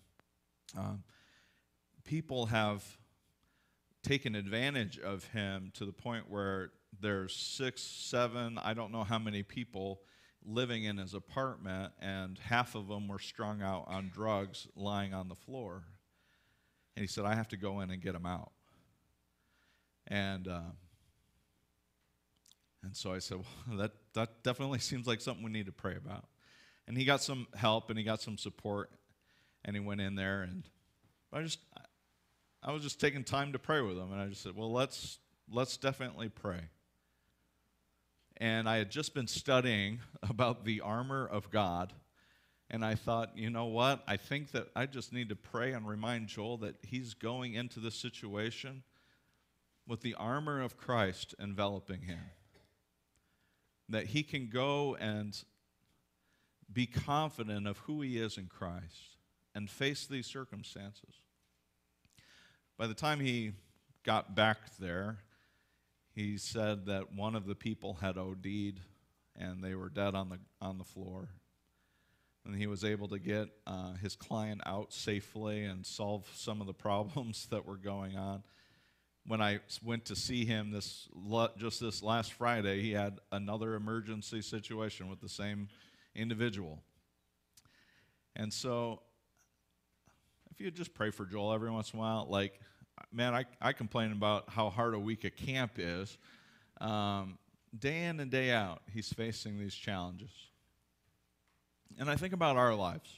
uh, 0.77 0.95
people 2.03 2.47
have 2.47 2.83
taken 4.01 4.33
advantage 4.33 4.97
of 4.97 5.25
him 5.25 5.71
to 5.75 5.85
the 5.85 5.93
point 5.93 6.29
where 6.29 6.71
there's 6.99 7.35
six, 7.35 7.83
seven, 7.83 8.57
I 8.57 8.73
don't 8.73 8.91
know 8.91 9.03
how 9.03 9.19
many 9.19 9.43
people 9.43 10.01
living 10.45 10.83
in 10.83 10.97
his 10.97 11.13
apartment, 11.13 11.93
and 11.99 12.37
half 12.39 12.75
of 12.75 12.87
them 12.87 13.07
were 13.07 13.19
strung 13.19 13.61
out 13.61 13.85
on 13.87 14.09
drugs 14.13 14.67
lying 14.75 15.13
on 15.13 15.27
the 15.27 15.35
floor. 15.35 15.83
And 16.95 17.01
he 17.01 17.07
said, 17.07 17.25
I 17.25 17.35
have 17.35 17.47
to 17.49 17.57
go 17.57 17.81
in 17.81 17.91
and 17.91 18.01
get 18.01 18.13
them 18.13 18.25
out. 18.25 18.51
And, 20.07 20.47
uh, 20.47 20.71
and 22.83 22.95
so 22.95 23.13
I 23.13 23.19
said, 23.19 23.37
well, 23.37 23.77
that, 23.77 23.91
that 24.13 24.43
definitely 24.43 24.79
seems 24.79 25.07
like 25.07 25.21
something 25.21 25.43
we 25.43 25.51
need 25.51 25.67
to 25.67 25.71
pray 25.71 25.95
about. 25.95 26.25
And 26.87 26.97
he 26.97 27.05
got 27.05 27.21
some 27.21 27.47
help 27.53 27.89
and 27.89 27.99
he 27.99 28.03
got 28.03 28.21
some 28.21 28.37
support, 28.37 28.89
and 29.63 29.75
he 29.75 29.79
went 29.79 30.01
in 30.01 30.15
there. 30.15 30.41
And 30.41 30.63
I 31.31 31.43
just, 31.43 31.59
I 32.63 32.71
was 32.71 32.81
just 32.81 32.99
taking 32.99 33.23
time 33.23 33.53
to 33.53 33.59
pray 33.59 33.81
with 33.81 33.97
him. 33.97 34.11
And 34.11 34.19
I 34.19 34.27
just 34.27 34.41
said, 34.41 34.55
well, 34.55 34.71
let's, 34.71 35.19
let's 35.51 35.77
definitely 35.77 36.29
pray 36.29 36.61
and 38.39 38.69
I 38.69 38.77
had 38.77 38.89
just 38.89 39.13
been 39.13 39.27
studying 39.27 39.99
about 40.29 40.65
the 40.65 40.81
armor 40.81 41.27
of 41.27 41.49
God. 41.49 41.93
And 42.71 42.85
I 42.85 42.93
thought, 42.95 43.35
you 43.35 43.49
know 43.49 43.65
what? 43.65 44.03
I 44.07 44.17
think 44.17 44.51
that 44.51 44.67
I 44.75 44.85
just 44.85 45.11
need 45.11 45.29
to 45.29 45.35
pray 45.35 45.73
and 45.73 45.87
remind 45.87 46.27
Joel 46.27 46.57
that 46.57 46.75
he's 46.83 47.15
going 47.15 47.55
into 47.55 47.79
this 47.79 47.95
situation 47.95 48.83
with 49.87 50.01
the 50.01 50.13
armor 50.13 50.61
of 50.61 50.77
Christ 50.77 51.33
enveloping 51.39 52.01
him. 52.01 52.19
That 53.89 54.05
he 54.05 54.21
can 54.21 54.49
go 54.53 54.95
and 54.99 55.35
be 56.71 56.85
confident 56.85 57.67
of 57.67 57.79
who 57.79 58.01
he 58.01 58.19
is 58.19 58.37
in 58.37 58.45
Christ 58.45 59.17
and 59.55 59.67
face 59.67 60.05
these 60.05 60.27
circumstances. 60.27 61.15
By 62.77 62.85
the 62.85 62.93
time 62.93 63.19
he 63.19 63.53
got 64.03 64.35
back 64.35 64.57
there, 64.77 65.17
he 66.19 66.37
said 66.37 66.87
that 66.87 67.13
one 67.13 67.33
of 67.33 67.45
the 67.45 67.55
people 67.55 67.93
had 68.01 68.17
OD'd 68.17 68.81
and 69.37 69.63
they 69.63 69.73
were 69.73 69.87
dead 69.87 70.15
on 70.15 70.27
the, 70.27 70.37
on 70.59 70.77
the 70.77 70.83
floor. 70.83 71.29
And 72.45 72.55
he 72.55 72.67
was 72.67 72.83
able 72.83 73.07
to 73.07 73.19
get 73.19 73.47
uh, 73.65 73.93
his 73.93 74.17
client 74.17 74.59
out 74.65 74.91
safely 74.91 75.63
and 75.63 75.85
solve 75.85 76.29
some 76.35 76.59
of 76.59 76.67
the 76.67 76.73
problems 76.87 77.47
that 77.51 77.65
were 77.65 77.77
going 77.77 78.17
on. 78.17 78.43
When 79.27 79.41
I 79.41 79.59
went 79.81 80.05
to 80.05 80.15
see 80.15 80.43
him 80.43 80.71
this 80.71 81.07
just 81.57 81.79
this 81.79 82.03
last 82.03 82.33
Friday, 82.33 82.81
he 82.81 82.91
had 82.91 83.19
another 83.31 83.75
emergency 83.75 84.41
situation 84.41 85.07
with 85.07 85.21
the 85.21 85.29
same 85.29 85.69
individual. 86.15 86.79
And 88.35 88.51
so, 88.51 89.01
if 90.51 90.59
you 90.59 90.71
just 90.71 90.93
pray 90.93 91.11
for 91.11 91.25
Joel 91.25 91.53
every 91.53 91.69
once 91.69 91.93
in 91.93 91.99
a 91.99 92.01
while, 92.01 92.27
like 92.29 92.59
man, 93.11 93.33
I, 93.33 93.45
I 93.61 93.73
complain 93.73 94.11
about 94.11 94.49
how 94.49 94.69
hard 94.69 94.93
a 94.93 94.99
week 94.99 95.23
of 95.25 95.35
camp 95.35 95.73
is. 95.77 96.17
Um, 96.79 97.37
day 97.77 98.05
in 98.05 98.19
and 98.19 98.31
day 98.31 98.51
out, 98.51 98.81
he's 98.91 99.11
facing 99.11 99.59
these 99.59 99.75
challenges. 99.75 100.31
And 101.97 102.09
I 102.09 102.15
think 102.15 102.33
about 102.33 102.57
our 102.57 102.75
lives. 102.75 103.09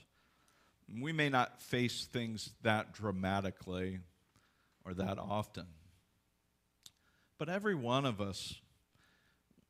We 1.00 1.14
may 1.14 1.30
not 1.30 1.62
face 1.62 2.06
things 2.06 2.52
that 2.64 2.94
dramatically 2.94 4.00
or 4.84 4.94
that 4.96 5.18
often, 5.20 5.68
but 7.38 7.50
every 7.50 7.76
one 7.76 8.06
of 8.06 8.20
us 8.20 8.56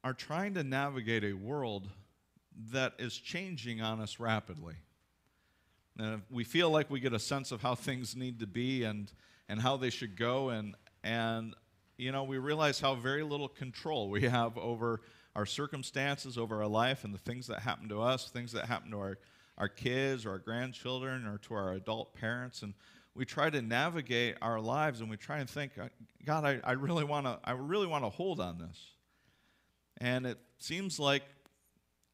are 0.04 0.14
trying 0.14 0.56
to 0.56 0.64
navigate 0.64 1.24
a 1.24 1.34
world 1.34 1.90
that 2.72 2.94
is 2.98 3.18
changing 3.18 3.82
on 3.82 4.02
us 4.02 4.20
rapidly. 4.20 4.76
And 5.98 6.24
we 6.32 6.44
feel 6.44 6.70
like 6.70 6.90
we 6.90 7.00
get 7.00 7.14
a 7.14 7.20
sense 7.20 7.52
of 7.52 7.62
how 7.62 7.76
things 7.76 8.16
need 8.16 8.40
to 8.40 8.48
be 8.48 8.84
and 8.84 9.12
and 9.52 9.62
how 9.62 9.78
they 9.78 9.90
should 9.92 10.18
go 10.18 10.50
and 10.50 10.76
and 11.04 11.54
you 11.98 12.12
know 12.12 12.24
we 12.24 12.40
realize 12.40 12.80
how 12.80 12.96
very 12.96 13.22
little 13.24 13.48
control 13.48 14.10
we 14.10 14.22
have 14.22 14.58
over 14.58 15.02
our 15.36 15.46
circumstances 15.46 16.38
over 16.38 16.62
our 16.62 16.68
life 16.68 17.04
and 17.04 17.14
the 17.14 17.20
things 17.20 17.48
that 17.48 17.60
happen 17.60 17.88
to 17.90 18.02
us 18.02 18.32
things 18.32 18.52
that 18.54 18.66
happen 18.66 18.90
to 18.90 18.98
our 18.98 19.18
our 19.62 19.68
kids 19.68 20.26
or 20.26 20.32
our 20.32 20.40
grandchildren 20.40 21.28
or 21.28 21.38
to 21.38 21.54
our 21.54 21.74
adult 21.74 22.16
parents. 22.16 22.64
And 22.64 22.74
we 23.14 23.26
try 23.26 23.50
to 23.50 23.62
navigate 23.62 24.38
our 24.42 24.60
lives 24.60 25.02
and 25.02 25.10
we 25.10 25.18
try 25.18 25.38
and 25.38 25.50
think 25.50 25.74
god 26.26 26.46
i, 26.46 26.60
I 26.64 26.72
really 26.74 27.04
want 27.04 27.26
to 27.26 27.40
i 27.44 27.52
really 27.52 27.88
want 27.88 28.04
to 28.04 28.10
hold 28.10 28.40
on 28.40 28.58
this. 28.58 28.80
And 30.00 30.26
it 30.26 30.40
seems 30.58 31.00
like 31.00 31.24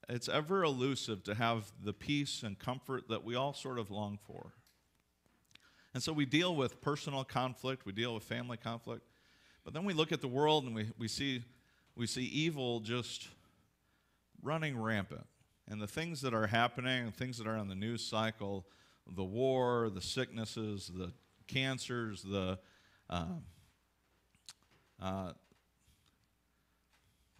it's 0.10 0.28
ever 0.28 0.64
elusive 0.64 1.24
to 1.24 1.36
have 1.36 1.72
the 1.82 1.94
peace 1.94 2.44
and 2.44 2.60
comfort 2.60 3.08
that 3.08 3.24
we 3.24 3.36
all 3.36 3.54
sort 3.54 3.80
of 3.80 3.92
long 3.92 4.20
for 4.28 4.54
and 5.98 6.04
so 6.04 6.14
we 6.14 6.28
deal 6.28 6.56
with 6.56 6.80
personal 6.80 7.24
conflict, 7.24 7.84
we 7.84 7.92
deal 7.92 8.14
with 8.14 8.22
family 8.22 8.56
conflict, 8.56 9.02
but 9.66 9.74
then 9.74 9.84
we 9.84 9.94
look 9.96 10.12
at 10.12 10.22
the 10.22 10.28
world 10.28 10.66
and 10.66 10.76
we, 10.76 10.92
we, 11.00 11.08
see, 11.08 11.42
we 11.96 12.06
see 12.06 12.26
evil 12.26 12.82
just 12.82 13.28
running 14.44 14.80
rampant. 14.80 15.26
And 15.68 15.82
the 15.82 15.88
things 15.88 16.22
that 16.22 16.36
are 16.36 16.46
happening, 16.46 17.12
things 17.12 17.40
that 17.40 17.48
are 17.48 17.58
on 17.58 17.68
the 17.68 17.74
news 17.74 18.06
cycle, 18.06 18.68
the 19.08 19.24
war, 19.24 19.90
the 19.92 20.00
sicknesses, 20.00 20.92
the 20.96 21.14
cancers, 21.48 22.22
the 22.22 22.60
uh, 23.10 23.26
uh, 25.02 25.32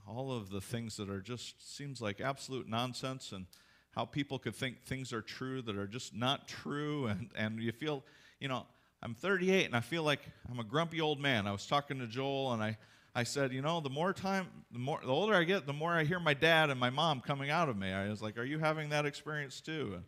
all 0.08 0.32
of 0.32 0.50
the 0.50 0.62
things 0.62 0.98
that 0.98 1.12
are 1.12 1.22
just 1.22 1.78
seems 1.78 2.02
like 2.02 2.22
absolute 2.22 2.68
nonsense 2.68 3.34
and 3.34 3.46
how 3.92 4.04
people 4.04 4.40
could 4.40 4.56
think 4.56 4.84
things 4.84 5.14
are 5.14 5.22
true 5.22 5.62
that 5.62 5.78
are 5.78 5.86
just 5.86 6.16
not 6.16 6.48
true 6.48 7.06
and, 7.12 7.30
and 7.38 7.62
you 7.62 7.72
feel 7.72 8.04
you 8.40 8.48
know, 8.48 8.66
I'm 9.02 9.14
38 9.14 9.66
and 9.66 9.76
I 9.76 9.82
feel 9.82 10.04
like 10.04 10.22
I'm 10.50 10.60
a 10.60 10.64
grumpy 10.64 11.02
old 11.02 11.20
man. 11.20 11.48
I 11.48 11.52
was 11.52 11.66
talking 11.66 12.00
to 12.00 12.08
Joel 12.08 12.54
and 12.54 12.64
I, 12.64 12.78
I 13.14 13.24
said, 13.24 13.52
you 13.52 13.62
know, 13.62 13.80
the 13.80 13.90
more 13.90 14.14
time, 14.14 14.48
the 14.72 14.80
more, 14.80 15.00
the 15.02 15.12
older 15.12 15.34
I 15.36 15.44
get, 15.44 15.66
the 15.66 15.74
more 15.74 15.94
I 15.94 16.04
hear 16.04 16.20
my 16.20 16.34
dad 16.34 16.70
and 16.70 16.80
my 16.80 16.90
mom 16.90 17.22
coming 17.22 17.50
out 17.50 17.70
of 17.70 17.78
me. 17.78 17.92
I 17.92 18.10
was 18.10 18.22
like, 18.22 18.38
are 18.38 18.44
you 18.44 18.60
having 18.60 18.90
that 18.90 19.06
experience 19.06 19.62
too? 19.62 19.94
And 19.96 20.04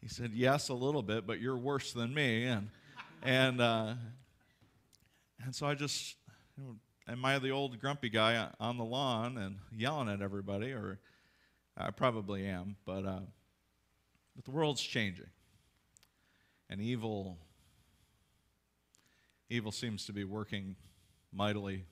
he 0.00 0.08
said, 0.08 0.32
yes, 0.34 0.68
a 0.68 0.74
little 0.74 1.02
bit, 1.02 1.26
but 1.26 1.40
you're 1.40 1.56
worse 1.56 1.92
than 1.92 2.14
me. 2.14 2.44
And, 2.44 2.68
and, 3.22 3.60
uh, 3.60 3.94
and 5.44 5.54
so 5.54 5.66
I 5.66 5.74
just, 5.74 6.16
you 6.56 6.64
know, 6.64 6.76
am 7.08 7.24
I 7.24 7.38
the 7.38 7.50
old 7.50 7.78
grumpy 7.80 8.08
guy 8.08 8.48
on 8.60 8.76
the 8.76 8.84
lawn 8.84 9.36
and 9.38 9.56
yelling 9.76 10.08
at 10.08 10.22
everybody? 10.22 10.72
Or 10.72 10.98
I 11.76 11.90
probably 11.90 12.46
am, 12.46 12.76
but, 12.84 13.04
uh, 13.04 13.20
but 14.34 14.44
the 14.44 14.50
world's 14.50 14.82
changing 14.82 15.26
and 16.68 16.80
evil 16.80 17.38
evil 19.48 19.70
seems 19.70 20.06
to 20.06 20.12
be 20.12 20.24
working 20.24 20.74
mightily 21.32 21.84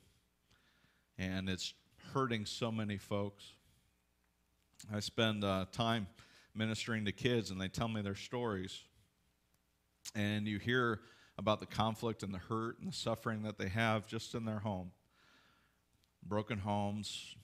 and 1.17 1.49
it's 1.49 1.73
hurting 2.13 2.45
so 2.45 2.71
many 2.71 2.97
folks. 2.97 3.53
I 4.93 4.99
spend 4.99 5.43
uh, 5.43 5.65
time 5.71 6.07
ministering 6.53 7.05
to 7.05 7.11
kids 7.11 7.51
and 7.51 7.59
they 7.59 7.67
tell 7.67 7.87
me 7.87 8.01
their 8.01 8.15
stories. 8.15 8.83
And 10.13 10.47
you 10.47 10.59
hear 10.59 11.01
about 11.37 11.59
the 11.59 11.65
conflict 11.65 12.23
and 12.23 12.33
the 12.33 12.39
hurt 12.39 12.79
and 12.79 12.89
the 12.89 12.95
suffering 12.95 13.43
that 13.43 13.57
they 13.57 13.69
have 13.69 14.07
just 14.07 14.35
in 14.35 14.45
their 14.45 14.59
home. 14.59 14.91
Broken 16.23 16.59
homes 16.59 17.35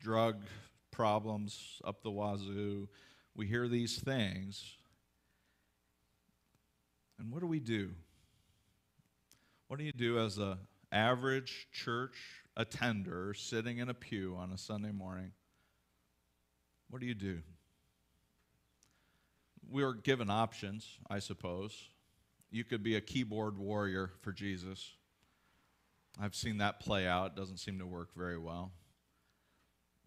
drug 0.00 0.42
problems 0.90 1.80
up 1.84 2.02
the 2.02 2.10
wazoo. 2.10 2.88
We 3.36 3.46
hear 3.46 3.68
these 3.68 3.98
things 4.00 4.76
and 7.18 7.30
what 7.30 7.40
do 7.40 7.46
we 7.46 7.60
do? 7.60 7.90
What 9.68 9.78
do 9.78 9.84
you 9.84 9.92
do 9.92 10.18
as 10.18 10.38
a 10.38 10.58
average 10.90 11.68
church 11.72 12.16
attender 12.56 13.34
sitting 13.34 13.78
in 13.78 13.88
a 13.88 13.94
pew 13.94 14.36
on 14.38 14.52
a 14.52 14.58
Sunday 14.58 14.92
morning? 14.92 15.32
What 16.90 17.00
do 17.00 17.06
you 17.06 17.14
do? 17.14 17.40
We 19.70 19.82
are 19.82 19.94
given 19.94 20.28
options, 20.28 20.86
I 21.08 21.20
suppose. 21.20 21.88
You 22.50 22.64
could 22.64 22.82
be 22.82 22.96
a 22.96 23.00
keyboard 23.00 23.56
warrior 23.56 24.10
for 24.20 24.32
Jesus. 24.32 24.92
I've 26.20 26.34
seen 26.34 26.58
that 26.58 26.80
play 26.80 27.06
out. 27.06 27.28
It 27.28 27.36
doesn't 27.36 27.56
seem 27.56 27.78
to 27.78 27.86
work 27.86 28.10
very 28.14 28.36
well. 28.36 28.72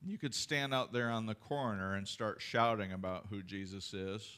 You 0.05 0.19
could 0.19 0.35
stand 0.35 0.71
out 0.71 0.93
there 0.93 1.09
on 1.09 1.25
the 1.25 1.33
corner 1.33 1.95
and 1.95 2.07
start 2.07 2.39
shouting 2.39 2.91
about 2.91 3.25
who 3.31 3.41
Jesus 3.41 3.91
is. 3.95 4.37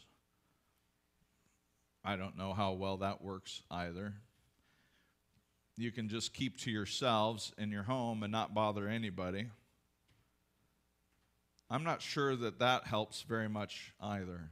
I 2.08 2.16
don't 2.16 2.38
know 2.38 2.54
how 2.54 2.72
well 2.72 2.96
that 2.98 3.22
works 3.22 3.62
either. 3.70 4.14
You 5.76 5.92
can 5.92 6.08
just 6.08 6.34
keep 6.34 6.58
to 6.60 6.72
yourselves 6.72 7.52
in 7.58 7.70
your 7.70 7.84
home 7.84 8.24
and 8.24 8.32
not 8.32 8.54
bother 8.54 8.88
anybody. 8.88 9.48
I'm 11.70 11.84
not 11.84 12.02
sure 12.02 12.34
that 12.38 12.60
that 12.60 12.88
helps 12.88 13.24
very 13.24 13.50
much 13.50 13.94
either. 14.00 14.52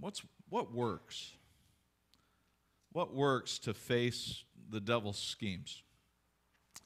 What's, 0.00 0.22
what 0.48 0.72
works? 0.72 1.32
What 2.92 3.14
works 3.14 3.58
to 3.60 3.74
face 3.74 4.44
the 4.70 4.80
devil's 4.80 5.18
schemes 5.18 5.82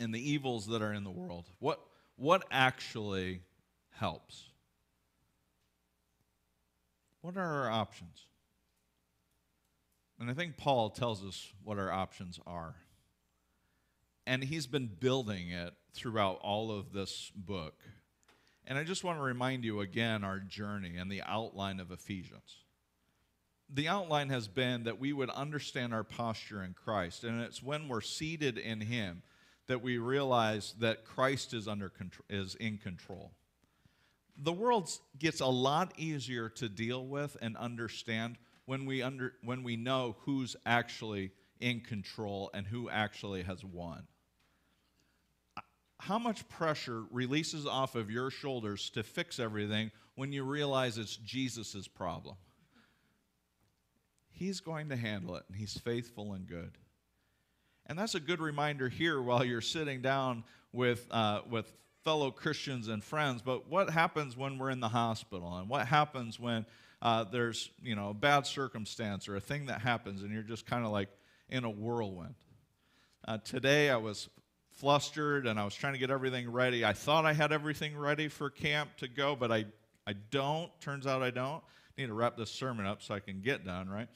and 0.00 0.12
the 0.12 0.32
evils 0.32 0.66
that 0.66 0.82
are 0.82 0.92
in 0.92 1.04
the 1.04 1.12
world? 1.12 1.44
What, 1.60 1.78
what 2.16 2.44
actually 2.50 3.42
helps? 3.92 4.47
What 7.28 7.36
are 7.36 7.64
our 7.64 7.70
options? 7.70 8.24
And 10.18 10.30
I 10.30 10.32
think 10.32 10.56
Paul 10.56 10.88
tells 10.88 11.22
us 11.22 11.52
what 11.62 11.78
our 11.78 11.92
options 11.92 12.40
are. 12.46 12.74
And 14.26 14.42
he's 14.42 14.66
been 14.66 14.86
building 14.86 15.50
it 15.50 15.74
throughout 15.92 16.38
all 16.40 16.70
of 16.70 16.94
this 16.94 17.30
book. 17.36 17.74
And 18.66 18.78
I 18.78 18.84
just 18.84 19.04
want 19.04 19.18
to 19.18 19.22
remind 19.22 19.62
you 19.62 19.82
again 19.82 20.24
our 20.24 20.38
journey 20.38 20.96
and 20.96 21.12
the 21.12 21.20
outline 21.20 21.80
of 21.80 21.90
Ephesians. 21.90 22.64
The 23.68 23.88
outline 23.88 24.30
has 24.30 24.48
been 24.48 24.84
that 24.84 24.98
we 24.98 25.12
would 25.12 25.28
understand 25.28 25.92
our 25.92 26.04
posture 26.04 26.64
in 26.64 26.72
Christ. 26.72 27.24
And 27.24 27.42
it's 27.42 27.62
when 27.62 27.88
we're 27.88 28.00
seated 28.00 28.56
in 28.56 28.80
him 28.80 29.20
that 29.66 29.82
we 29.82 29.98
realize 29.98 30.74
that 30.78 31.04
Christ 31.04 31.52
is, 31.52 31.68
under, 31.68 31.92
is 32.30 32.54
in 32.54 32.78
control. 32.78 33.32
The 34.38 34.52
world 34.52 34.88
gets 35.18 35.40
a 35.40 35.46
lot 35.46 35.92
easier 35.98 36.48
to 36.50 36.68
deal 36.68 37.04
with 37.04 37.36
and 37.42 37.56
understand 37.56 38.38
when 38.66 38.86
we, 38.86 39.02
under, 39.02 39.34
when 39.42 39.62
we 39.64 39.76
know 39.76 40.16
who's 40.20 40.54
actually 40.64 41.32
in 41.60 41.80
control 41.80 42.50
and 42.54 42.66
who 42.66 42.88
actually 42.88 43.42
has 43.42 43.64
won. 43.64 44.06
How 45.98 46.18
much 46.18 46.48
pressure 46.48 47.02
releases 47.10 47.66
off 47.66 47.96
of 47.96 48.10
your 48.10 48.30
shoulders 48.30 48.90
to 48.90 49.02
fix 49.02 49.40
everything 49.40 49.90
when 50.14 50.32
you 50.32 50.44
realize 50.44 50.98
it's 50.98 51.16
Jesus' 51.16 51.88
problem? 51.88 52.36
He's 54.30 54.60
going 54.60 54.90
to 54.90 54.96
handle 54.96 55.34
it, 55.34 55.42
and 55.48 55.56
He's 55.56 55.76
faithful 55.76 56.34
and 56.34 56.46
good. 56.46 56.78
And 57.86 57.98
that's 57.98 58.14
a 58.14 58.20
good 58.20 58.40
reminder 58.40 58.88
here 58.88 59.20
while 59.20 59.44
you're 59.44 59.60
sitting 59.60 60.00
down 60.00 60.44
with, 60.72 61.06
uh, 61.10 61.40
with 61.50 61.72
fellow 62.04 62.30
Christians 62.30 62.88
and 62.88 63.02
friends. 63.02 63.42
But 63.42 63.68
what 63.68 63.90
happens 63.90 64.36
when 64.36 64.58
we're 64.58 64.70
in 64.70 64.80
the 64.80 64.88
hospital? 64.88 65.56
And 65.56 65.68
what 65.68 65.86
happens 65.86 66.38
when 66.38 66.66
uh, 67.02 67.24
there's 67.24 67.70
you 67.82 67.94
know, 67.94 68.10
a 68.10 68.14
bad 68.14 68.46
circumstance 68.46 69.28
or 69.28 69.36
a 69.36 69.40
thing 69.40 69.66
that 69.66 69.80
happens 69.80 70.22
and 70.22 70.32
you're 70.32 70.42
just 70.42 70.66
kind 70.66 70.84
of 70.84 70.92
like 70.92 71.08
in 71.48 71.64
a 71.64 71.70
whirlwind? 71.70 72.34
Uh, 73.26 73.38
today 73.38 73.90
I 73.90 73.96
was 73.96 74.28
flustered 74.72 75.46
and 75.46 75.58
I 75.58 75.64
was 75.64 75.74
trying 75.74 75.92
to 75.92 75.98
get 75.98 76.10
everything 76.10 76.50
ready. 76.50 76.84
I 76.84 76.92
thought 76.92 77.26
I 77.26 77.32
had 77.32 77.52
everything 77.52 77.96
ready 77.96 78.28
for 78.28 78.48
camp 78.48 78.90
to 78.98 79.08
go, 79.08 79.34
but 79.34 79.50
I, 79.50 79.66
I 80.06 80.14
don't. 80.30 80.70
Turns 80.80 81.06
out 81.06 81.22
I 81.22 81.30
don't. 81.30 81.62
Need 81.96 82.06
to 82.06 82.14
wrap 82.14 82.36
this 82.36 82.50
sermon 82.50 82.86
up 82.86 83.02
so 83.02 83.14
I 83.14 83.20
can 83.20 83.40
get 83.40 83.64
done, 83.64 83.88
right? 83.88 84.08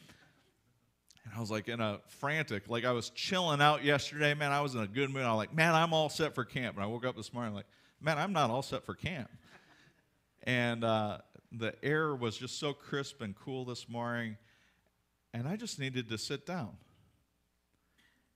And 1.24 1.34
I 1.36 1.40
was 1.40 1.50
like 1.50 1.68
in 1.68 1.80
a 1.80 2.00
frantic, 2.18 2.68
like 2.68 2.84
I 2.84 2.92
was 2.92 3.10
chilling 3.10 3.60
out 3.60 3.84
yesterday, 3.84 4.34
man. 4.34 4.52
I 4.52 4.60
was 4.60 4.74
in 4.74 4.80
a 4.80 4.86
good 4.86 5.10
mood. 5.10 5.22
I 5.22 5.30
was 5.30 5.38
like, 5.38 5.54
man, 5.54 5.74
I'm 5.74 5.92
all 5.92 6.08
set 6.08 6.34
for 6.34 6.44
camp. 6.44 6.76
And 6.76 6.84
I 6.84 6.86
woke 6.86 7.06
up 7.06 7.16
this 7.16 7.32
morning 7.32 7.54
like, 7.54 7.66
man, 8.00 8.18
I'm 8.18 8.32
not 8.32 8.50
all 8.50 8.62
set 8.62 8.84
for 8.84 8.94
camp. 8.94 9.30
And 10.44 10.82
uh, 10.82 11.18
the 11.52 11.74
air 11.84 12.14
was 12.14 12.36
just 12.36 12.58
so 12.58 12.72
crisp 12.72 13.20
and 13.20 13.36
cool 13.36 13.64
this 13.64 13.88
morning. 13.88 14.36
And 15.32 15.46
I 15.46 15.56
just 15.56 15.78
needed 15.78 16.08
to 16.08 16.18
sit 16.18 16.44
down. 16.44 16.70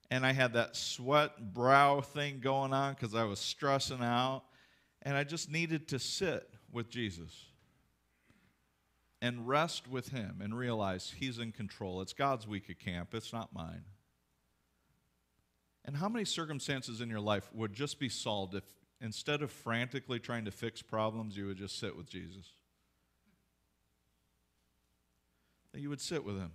And 0.09 0.25
I 0.25 0.31
had 0.31 0.53
that 0.53 0.77
sweat 0.77 1.53
brow 1.53 1.99
thing 1.99 2.39
going 2.39 2.71
on 2.71 2.93
because 2.93 3.13
I 3.13 3.25
was 3.25 3.39
stressing 3.39 4.01
out. 4.01 4.43
And 5.01 5.17
I 5.17 5.25
just 5.25 5.51
needed 5.51 5.89
to 5.89 5.99
sit 5.99 6.49
with 6.71 6.89
Jesus 6.89 7.47
and 9.21 9.47
rest 9.47 9.87
with 9.87 10.09
Him 10.09 10.39
and 10.43 10.57
realize 10.57 11.13
He's 11.17 11.39
in 11.39 11.51
control. 11.51 12.01
It's 12.01 12.13
God's 12.13 12.47
week 12.47 12.69
at 12.69 12.79
camp, 12.79 13.13
it's 13.13 13.33
not 13.33 13.53
mine. 13.53 13.83
And 15.85 15.95
how 15.95 16.09
many 16.09 16.25
circumstances 16.25 16.99
in 16.99 17.09
your 17.09 17.21
life 17.21 17.49
would 17.53 17.73
just 17.73 17.97
be 17.97 18.09
solved 18.09 18.55
if 18.55 18.63
instead 18.99 19.41
of 19.41 19.51
frantically 19.51 20.19
trying 20.19 20.43
to 20.45 20.51
fix 20.51 20.81
problems, 20.81 21.37
you 21.37 21.47
would 21.47 21.57
just 21.57 21.79
sit 21.79 21.95
with 21.95 22.09
Jesus? 22.09 22.51
That 25.71 25.79
you 25.79 25.89
would 25.89 26.01
sit 26.01 26.25
with 26.25 26.37
Him. 26.37 26.51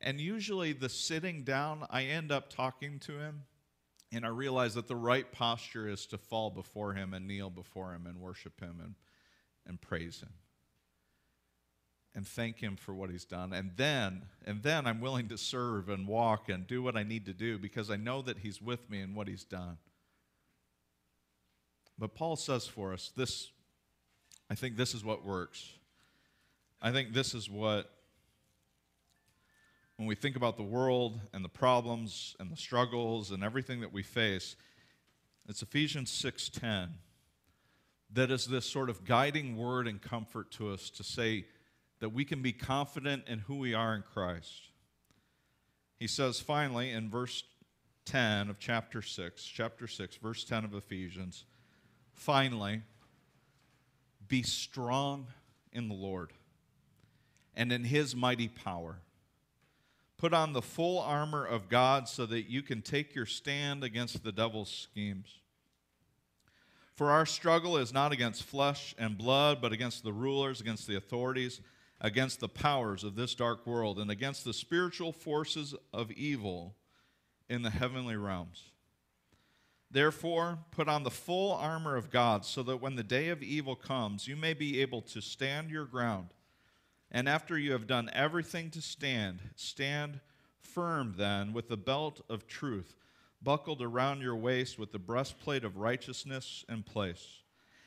And 0.00 0.20
usually, 0.20 0.72
the 0.72 0.88
sitting 0.88 1.44
down, 1.44 1.86
I 1.90 2.04
end 2.04 2.32
up 2.32 2.50
talking 2.50 2.98
to 3.00 3.18
Him, 3.18 3.42
and 4.10 4.24
I 4.24 4.28
realize 4.28 4.74
that 4.74 4.88
the 4.88 4.96
right 4.96 5.30
posture 5.30 5.88
is 5.88 6.06
to 6.06 6.18
fall 6.18 6.50
before 6.50 6.94
Him 6.94 7.14
and 7.14 7.28
kneel 7.28 7.50
before 7.50 7.94
Him 7.94 8.06
and 8.06 8.18
worship 8.18 8.58
Him 8.60 8.80
and, 8.82 8.94
and 9.66 9.80
praise 9.80 10.20
Him 10.20 10.30
and 12.14 12.26
thank 12.26 12.58
him 12.58 12.76
for 12.76 12.94
what 12.94 13.10
he's 13.10 13.24
done. 13.24 13.52
And 13.52 13.72
then 13.76 14.22
and 14.44 14.62
then 14.62 14.86
i'm 14.86 15.00
willing 15.00 15.28
to 15.28 15.38
serve 15.38 15.88
and 15.88 16.06
walk 16.06 16.48
and 16.48 16.66
do 16.66 16.82
what 16.82 16.96
i 16.96 17.02
need 17.02 17.26
to 17.26 17.32
do 17.32 17.58
because 17.58 17.90
i 17.90 17.96
know 17.96 18.22
that 18.22 18.38
he's 18.38 18.60
with 18.60 18.88
me 18.90 19.00
in 19.00 19.14
what 19.14 19.28
he's 19.28 19.44
done. 19.44 19.78
But 21.98 22.14
paul 22.14 22.36
says 22.36 22.66
for 22.66 22.92
us 22.92 23.12
this 23.16 23.50
i 24.50 24.54
think 24.54 24.76
this 24.76 24.94
is 24.94 25.04
what 25.04 25.24
works. 25.24 25.72
I 26.82 26.92
think 26.92 27.12
this 27.12 27.34
is 27.34 27.50
what 27.50 27.90
when 29.96 30.08
we 30.08 30.14
think 30.14 30.34
about 30.34 30.56
the 30.56 30.62
world 30.62 31.20
and 31.34 31.44
the 31.44 31.50
problems 31.50 32.34
and 32.40 32.50
the 32.50 32.56
struggles 32.56 33.30
and 33.32 33.44
everything 33.44 33.82
that 33.82 33.92
we 33.92 34.02
face 34.02 34.56
it's 35.48 35.62
ephesians 35.62 36.10
6.10 36.10 36.88
that 38.12 38.30
is 38.30 38.46
this 38.46 38.64
sort 38.64 38.90
of 38.90 39.04
guiding 39.04 39.56
word 39.56 39.86
and 39.86 40.00
comfort 40.00 40.50
to 40.52 40.72
us 40.72 40.90
to 40.90 41.04
say 41.04 41.44
that 42.00 42.10
we 42.10 42.24
can 42.24 42.42
be 42.42 42.52
confident 42.52 43.24
in 43.28 43.40
who 43.40 43.56
we 43.56 43.74
are 43.74 43.94
in 43.94 44.02
Christ. 44.02 44.68
He 45.98 46.06
says 46.06 46.40
finally 46.40 46.90
in 46.90 47.10
verse 47.10 47.44
10 48.06 48.48
of 48.48 48.58
chapter 48.58 49.02
6, 49.02 49.44
chapter 49.44 49.86
6, 49.86 50.16
verse 50.16 50.44
10 50.44 50.64
of 50.64 50.74
Ephesians, 50.74 51.44
finally, 52.14 52.82
be 54.26 54.42
strong 54.42 55.26
in 55.72 55.88
the 55.88 55.94
Lord 55.94 56.32
and 57.54 57.70
in 57.70 57.84
his 57.84 58.16
mighty 58.16 58.48
power. 58.48 58.96
Put 60.16 60.32
on 60.32 60.52
the 60.54 60.62
full 60.62 60.98
armor 60.98 61.44
of 61.44 61.68
God 61.68 62.08
so 62.08 62.24
that 62.26 62.50
you 62.50 62.62
can 62.62 62.82
take 62.82 63.14
your 63.14 63.26
stand 63.26 63.84
against 63.84 64.22
the 64.22 64.32
devil's 64.32 64.70
schemes. 64.70 65.28
For 66.94 67.10
our 67.10 67.26
struggle 67.26 67.76
is 67.76 67.92
not 67.92 68.12
against 68.12 68.42
flesh 68.42 68.94
and 68.98 69.16
blood, 69.16 69.60
but 69.62 69.72
against 69.72 70.04
the 70.04 70.12
rulers, 70.12 70.60
against 70.60 70.86
the 70.86 70.96
authorities 70.96 71.60
against 72.00 72.40
the 72.40 72.48
powers 72.48 73.04
of 73.04 73.14
this 73.14 73.34
dark 73.34 73.66
world 73.66 73.98
and 73.98 74.10
against 74.10 74.44
the 74.44 74.54
spiritual 74.54 75.12
forces 75.12 75.74
of 75.92 76.10
evil 76.12 76.74
in 77.48 77.62
the 77.62 77.70
heavenly 77.70 78.16
realms. 78.16 78.70
Therefore, 79.90 80.58
put 80.70 80.88
on 80.88 81.02
the 81.02 81.10
full 81.10 81.52
armor 81.52 81.96
of 81.96 82.10
God 82.10 82.44
so 82.44 82.62
that 82.62 82.80
when 82.80 82.94
the 82.94 83.02
day 83.02 83.28
of 83.28 83.42
evil 83.42 83.74
comes, 83.74 84.28
you 84.28 84.36
may 84.36 84.54
be 84.54 84.80
able 84.80 85.02
to 85.02 85.20
stand 85.20 85.70
your 85.70 85.84
ground. 85.84 86.28
And 87.10 87.28
after 87.28 87.58
you 87.58 87.72
have 87.72 87.88
done 87.88 88.08
everything 88.12 88.70
to 88.70 88.80
stand, 88.80 89.40
stand 89.56 90.20
firm 90.60 91.14
then 91.16 91.52
with 91.52 91.68
the 91.68 91.76
belt 91.76 92.20
of 92.28 92.46
truth 92.46 92.94
buckled 93.42 93.82
around 93.82 94.20
your 94.20 94.36
waist 94.36 94.78
with 94.78 94.92
the 94.92 94.98
breastplate 94.98 95.64
of 95.64 95.76
righteousness 95.76 96.64
in 96.68 96.82
place 96.82 97.40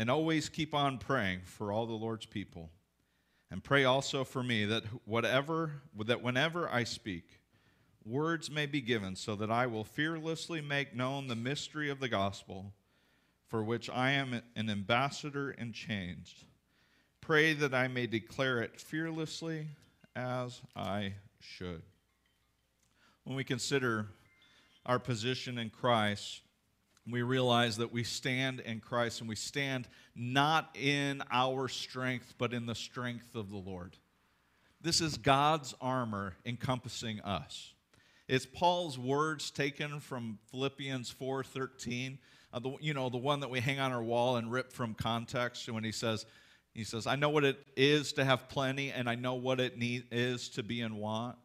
and 0.00 0.08
always 0.10 0.48
keep 0.48 0.74
on 0.74 0.96
praying 0.96 1.42
for 1.44 1.70
all 1.70 1.84
the 1.84 1.92
Lord's 1.92 2.24
people. 2.24 2.70
And 3.50 3.62
pray 3.62 3.84
also 3.84 4.24
for 4.24 4.42
me 4.42 4.64
that 4.64 4.82
whatever 5.04 5.82
that 6.06 6.22
whenever 6.22 6.66
I 6.70 6.84
speak, 6.84 7.38
words 8.02 8.50
may 8.50 8.64
be 8.64 8.80
given 8.80 9.14
so 9.14 9.36
that 9.36 9.50
I 9.50 9.66
will 9.66 9.84
fearlessly 9.84 10.62
make 10.62 10.96
known 10.96 11.28
the 11.28 11.36
mystery 11.36 11.90
of 11.90 12.00
the 12.00 12.08
gospel, 12.08 12.72
for 13.46 13.62
which 13.62 13.90
I 13.90 14.12
am 14.12 14.40
an 14.56 14.70
ambassador 14.70 15.50
in 15.50 15.74
chains. 15.74 16.46
Pray 17.20 17.52
that 17.52 17.74
I 17.74 17.86
may 17.86 18.06
declare 18.06 18.62
it 18.62 18.80
fearlessly 18.80 19.66
as 20.16 20.62
I 20.74 21.12
should. 21.40 21.82
When 23.24 23.36
we 23.36 23.44
consider 23.44 24.06
our 24.86 24.98
position 24.98 25.58
in 25.58 25.68
Christ, 25.68 26.40
we 27.12 27.22
realize 27.22 27.76
that 27.78 27.92
we 27.92 28.04
stand 28.04 28.60
in 28.60 28.80
Christ 28.80 29.20
and 29.20 29.28
we 29.28 29.36
stand 29.36 29.88
not 30.14 30.76
in 30.76 31.22
our 31.30 31.68
strength, 31.68 32.34
but 32.38 32.52
in 32.52 32.66
the 32.66 32.74
strength 32.74 33.34
of 33.34 33.50
the 33.50 33.56
Lord. 33.56 33.96
This 34.80 35.00
is 35.00 35.16
God's 35.16 35.74
armor 35.80 36.36
encompassing 36.44 37.20
us. 37.20 37.74
It's 38.28 38.46
Paul's 38.46 38.98
words 38.98 39.50
taken 39.50 40.00
from 40.00 40.38
Philippians 40.50 41.10
4:13, 41.10 42.18
uh, 42.52 42.58
the, 42.60 42.76
you 42.80 42.94
know, 42.94 43.08
the 43.08 43.16
one 43.16 43.40
that 43.40 43.50
we 43.50 43.60
hang 43.60 43.80
on 43.80 43.92
our 43.92 44.02
wall 44.02 44.36
and 44.36 44.50
rip 44.50 44.72
from 44.72 44.94
context 44.94 45.68
when 45.68 45.84
he 45.84 45.92
says, 45.92 46.26
he 46.72 46.84
says, 46.84 47.06
I 47.06 47.16
know 47.16 47.28
what 47.30 47.44
it 47.44 47.58
is 47.76 48.12
to 48.14 48.24
have 48.24 48.48
plenty 48.48 48.92
and 48.92 49.08
I 49.08 49.16
know 49.16 49.34
what 49.34 49.60
it 49.60 49.76
need, 49.76 50.04
is 50.10 50.48
to 50.50 50.62
be 50.62 50.80
in 50.80 50.96
want. 50.96 51.36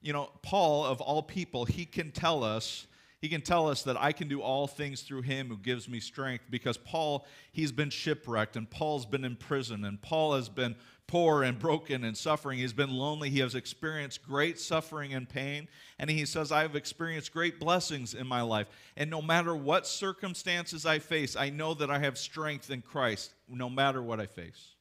you 0.00 0.12
know, 0.12 0.30
Paul, 0.42 0.84
of 0.84 1.00
all 1.00 1.22
people, 1.22 1.64
he 1.64 1.84
can 1.84 2.10
tell 2.12 2.42
us 2.44 2.86
he 3.20 3.28
can 3.28 3.42
tell 3.42 3.68
us 3.68 3.82
that 3.82 4.00
I 4.00 4.12
can 4.12 4.28
do 4.28 4.40
all 4.40 4.66
things 4.66 5.02
through 5.02 5.22
him 5.22 5.48
who 5.48 5.58
gives 5.58 5.88
me 5.88 6.00
strength 6.00 6.44
because 6.48 6.78
Paul, 6.78 7.26
he's 7.52 7.70
been 7.70 7.90
shipwrecked 7.90 8.56
and 8.56 8.68
Paul's 8.70 9.04
been 9.04 9.24
in 9.24 9.36
prison 9.36 9.84
and 9.84 10.00
Paul 10.00 10.34
has 10.34 10.48
been 10.48 10.74
poor 11.06 11.42
and 11.42 11.58
broken 11.58 12.04
and 12.04 12.16
suffering. 12.16 12.60
He's 12.60 12.72
been 12.72 12.90
lonely. 12.90 13.28
He 13.28 13.40
has 13.40 13.54
experienced 13.54 14.22
great 14.22 14.58
suffering 14.58 15.12
and 15.12 15.28
pain. 15.28 15.68
And 15.98 16.08
he 16.08 16.24
says, 16.24 16.52
I 16.52 16.62
have 16.62 16.76
experienced 16.76 17.32
great 17.32 17.58
blessings 17.58 18.14
in 18.14 18.26
my 18.26 18.42
life. 18.42 18.68
And 18.96 19.10
no 19.10 19.20
matter 19.20 19.54
what 19.54 19.86
circumstances 19.86 20.86
I 20.86 21.00
face, 21.00 21.36
I 21.36 21.50
know 21.50 21.74
that 21.74 21.90
I 21.90 21.98
have 21.98 22.16
strength 22.16 22.70
in 22.70 22.80
Christ 22.80 23.34
no 23.48 23.68
matter 23.68 24.00
what 24.00 24.20
I 24.20 24.26
face. 24.26 24.76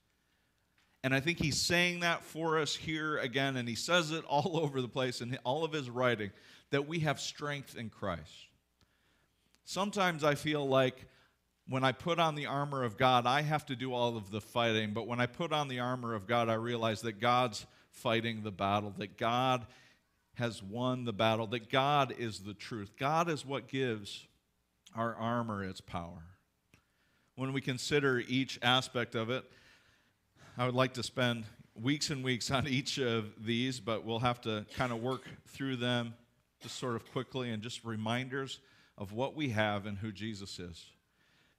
And 1.04 1.14
I 1.14 1.20
think 1.20 1.40
he's 1.40 1.60
saying 1.60 2.02
that 2.02 2.24
for 2.24 2.60
us 2.60 2.76
here 2.76 3.18
again, 3.18 3.58
and 3.58 3.68
he 3.68 3.76
says 3.76 4.12
it 4.12 4.24
all 4.26 4.60
over 4.62 4.82
the 4.82 4.88
place 4.88 5.22
in 5.22 5.38
all 5.44 5.66
of 5.66 5.74
his 5.74 5.90
writing 5.90 6.32
that 6.72 6.88
we 6.88 7.00
have 7.00 7.20
strength 7.20 7.76
in 7.76 7.90
Christ. 7.90 8.48
Sometimes 9.66 10.24
I 10.24 10.36
feel 10.36 10.68
like 10.68 11.06
when 11.68 11.84
I 11.84 11.92
put 11.92 12.20
on 12.20 12.36
the 12.36 12.48
armor 12.48 12.84
of 12.84 12.98
God, 12.98 13.28
I 13.28 13.42
have 13.44 13.66
to 13.68 13.76
do 13.76 13.94
all 13.94 14.18
of 14.18 14.32
the 14.32 14.42
fighting. 14.42 14.94
But 14.94 15.08
when 15.08 15.20
I 15.20 15.28
put 15.28 15.54
on 15.54 15.68
the 15.68 15.80
armor 15.80 16.16
of 16.16 16.26
God, 16.26 16.50
I 16.50 16.56
realize 16.56 17.02
that 17.02 17.20
God's 17.20 17.66
fighting 17.92 18.42
the 18.42 18.52
battle, 18.52 18.94
that 18.98 19.18
God 19.18 19.68
has 20.36 20.64
won 20.64 21.06
the 21.06 21.14
battle, 21.14 21.46
that 21.48 21.70
God 21.70 22.14
is 22.18 22.40
the 22.40 22.54
truth. 22.54 22.94
God 22.98 23.30
is 23.30 23.46
what 23.46 23.68
gives 23.68 24.26
our 24.96 25.14
armor 25.16 25.64
its 25.64 25.82
power. 25.82 26.24
When 27.36 27.54
we 27.54 27.62
consider 27.62 28.24
each 28.28 28.58
aspect 28.64 29.16
of 29.16 29.30
it, 29.30 29.46
I 30.58 30.66
would 30.66 30.76
like 30.76 30.94
to 30.96 31.04
spend 31.04 31.46
weeks 31.76 32.10
and 32.10 32.24
weeks 32.24 32.50
on 32.52 32.68
each 32.68 32.98
of 32.98 33.46
these, 33.46 33.80
but 33.80 34.04
we'll 34.04 34.20
have 34.20 34.42
to 34.42 34.66
kind 34.76 34.92
of 34.92 35.02
work 35.02 35.24
through 35.48 35.76
them 35.78 36.16
just 36.62 36.78
sort 36.78 36.96
of 36.96 37.12
quickly 37.12 37.50
and 37.50 37.64
just 37.64 37.84
reminders 37.84 38.60
of 38.98 39.14
what 39.14 39.36
we 39.36 39.50
have 39.50 39.86
and 39.86 39.98
who 39.98 40.12
Jesus 40.12 40.60
is. 40.60 40.86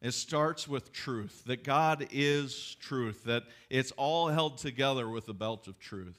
It 0.03 0.13
starts 0.13 0.67
with 0.67 0.93
truth, 0.93 1.43
that 1.47 1.63
God 1.63 2.09
is 2.11 2.77
truth, 2.81 3.25
that 3.25 3.45
it's 3.69 3.93
all 3.93 4.29
held 4.29 4.59
together 4.59 5.09
with 5.09 5.29
a 5.29 5.35
belt 5.35 5.69
of 5.69 5.79
truth. 5.79 6.19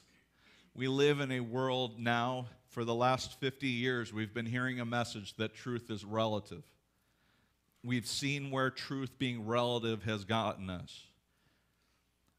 We 0.74 0.88
live 0.88 1.20
in 1.20 1.32
a 1.32 1.40
world 1.40 1.98
now, 1.98 2.46
for 2.68 2.84
the 2.84 2.94
last 2.94 3.38
50 3.40 3.66
years, 3.66 4.12
we've 4.12 4.32
been 4.32 4.46
hearing 4.46 4.80
a 4.80 4.84
message 4.84 5.34
that 5.36 5.54
truth 5.54 5.90
is 5.90 6.04
relative. 6.04 6.62
We've 7.84 8.06
seen 8.06 8.50
where 8.50 8.70
truth 8.70 9.18
being 9.18 9.46
relative 9.46 10.04
has 10.04 10.24
gotten 10.24 10.70
us. 10.70 11.02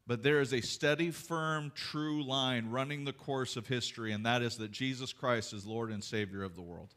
But 0.06 0.22
there 0.22 0.40
is 0.40 0.52
a 0.52 0.60
steady, 0.60 1.10
firm, 1.10 1.72
true 1.74 2.22
line 2.22 2.70
running 2.70 3.04
the 3.04 3.12
course 3.12 3.56
of 3.56 3.66
history, 3.66 4.12
and 4.12 4.26
that 4.26 4.42
is 4.42 4.58
that 4.58 4.70
Jesus 4.70 5.12
Christ 5.12 5.52
is 5.52 5.64
Lord 5.64 5.90
and 5.90 6.04
Savior 6.04 6.42
of 6.42 6.56
the 6.56 6.62
world. 6.62 6.94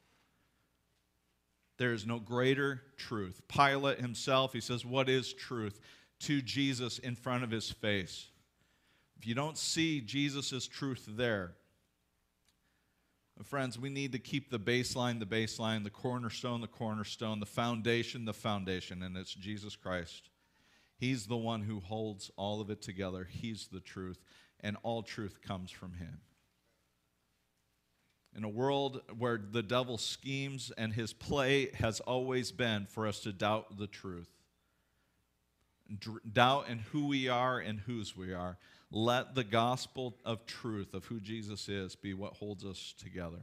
There 1.78 1.94
is 1.94 2.06
no 2.06 2.20
greater 2.20 2.82
truth. 2.98 3.42
Pilate 3.48 4.00
himself, 4.00 4.52
he 4.52 4.60
says, 4.60 4.84
What 4.84 5.08
is 5.08 5.32
truth? 5.32 5.80
to 6.20 6.42
Jesus 6.42 7.00
in 7.00 7.16
front 7.16 7.44
of 7.44 7.52
his 7.52 7.70
face. 7.70 8.28
If 9.18 9.28
you 9.28 9.36
don't 9.36 9.58
see 9.58 10.02
Jesus' 10.02 10.68
truth 10.68 11.06
there, 11.08 11.54
friends, 13.44 13.78
we 13.78 13.90
need 13.90 14.12
to 14.14 14.20
keep 14.20 14.50
the 14.50 14.60
baseline 14.60 15.20
the 15.20 15.26
baseline, 15.26 15.84
the 15.84 15.90
cornerstone 15.90 16.62
the 16.62 16.68
cornerstone, 16.68 17.40
the 17.40 17.46
foundation 17.46 18.26
the 18.26 18.34
foundation, 18.34 19.04
and 19.04 19.16
it's 19.16 19.34
Jesus 19.34 19.76
Christ. 19.76 20.30
He's 20.98 21.28
the 21.28 21.38
one 21.38 21.62
who 21.62 21.80
holds 21.80 22.32
all 22.38 22.60
of 22.60 22.70
it 22.70 22.82
together. 22.82 23.28
He's 23.30 23.68
the 23.68 23.80
truth, 23.80 24.20
and 24.60 24.78
all 24.84 25.04
truth 25.04 25.42
comes 25.42 25.72
from 25.72 25.94
Him. 25.94 26.22
In 28.36 28.44
a 28.44 28.50
world 28.50 29.02
where 29.18 29.40
the 29.40 29.64
devil 29.64 29.98
schemes 29.98 30.72
and 30.78 30.94
his 30.94 31.12
play 31.12 31.72
has 31.74 32.00
always 32.02 32.52
been 32.52 32.86
for 32.86 33.08
us 33.08 33.22
to 33.22 33.34
doubt 33.34 33.80
the 33.80 33.88
truth, 33.88 34.30
doubt 36.32 36.68
in 36.70 36.78
who 36.78 37.08
we 37.08 37.30
are 37.30 37.60
and 37.60 37.80
whose 37.80 38.16
we 38.16 38.34
are, 38.34 38.58
let 38.92 39.34
the 39.34 39.44
gospel 39.44 40.16
of 40.24 40.46
truth 40.46 40.94
of 40.94 41.06
who 41.06 41.20
Jesus 41.20 41.68
is 41.68 41.96
be 41.96 42.14
what 42.14 42.34
holds 42.34 42.64
us 42.64 42.94
together. 43.02 43.42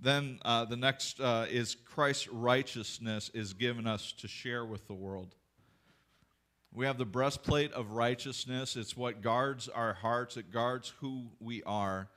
Then 0.00 0.38
uh, 0.44 0.64
the 0.64 0.76
next 0.76 1.20
uh, 1.20 1.46
is 1.50 1.74
Christ's 1.74 2.28
righteousness 2.28 3.30
is 3.34 3.52
given 3.52 3.86
us 3.86 4.12
to 4.12 4.28
share 4.28 4.64
with 4.64 4.86
the 4.86 4.94
world. 4.94 5.34
We 6.78 6.86
have 6.86 6.96
the 6.96 7.04
breastplate 7.04 7.72
of 7.72 7.90
righteousness. 7.90 8.76
It's 8.76 8.96
what 8.96 9.20
guards 9.20 9.68
our 9.68 9.94
hearts, 9.94 10.36
it 10.36 10.52
guards 10.52 10.92
who 11.00 11.24
we 11.40 11.60
are. 11.64 12.08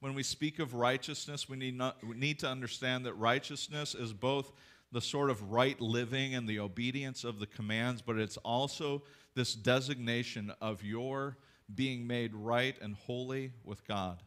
When 0.00 0.12
we 0.12 0.24
speak 0.24 0.58
of 0.58 0.74
righteousness, 0.74 1.48
we 1.48 1.56
need, 1.56 1.78
not, 1.78 2.04
we 2.04 2.16
need 2.16 2.40
to 2.40 2.48
understand 2.48 3.06
that 3.06 3.14
righteousness 3.14 3.94
is 3.94 4.12
both 4.12 4.50
the 4.90 5.00
sort 5.00 5.30
of 5.30 5.52
right 5.52 5.80
living 5.80 6.34
and 6.34 6.48
the 6.48 6.58
obedience 6.58 7.22
of 7.22 7.38
the 7.38 7.46
commands, 7.46 8.02
but 8.02 8.18
it's 8.18 8.38
also 8.38 9.04
this 9.36 9.54
designation 9.54 10.52
of 10.60 10.82
your 10.82 11.36
being 11.72 12.04
made 12.04 12.34
right 12.34 12.74
and 12.82 12.96
holy 12.96 13.52
with 13.62 13.86
God. 13.86 14.20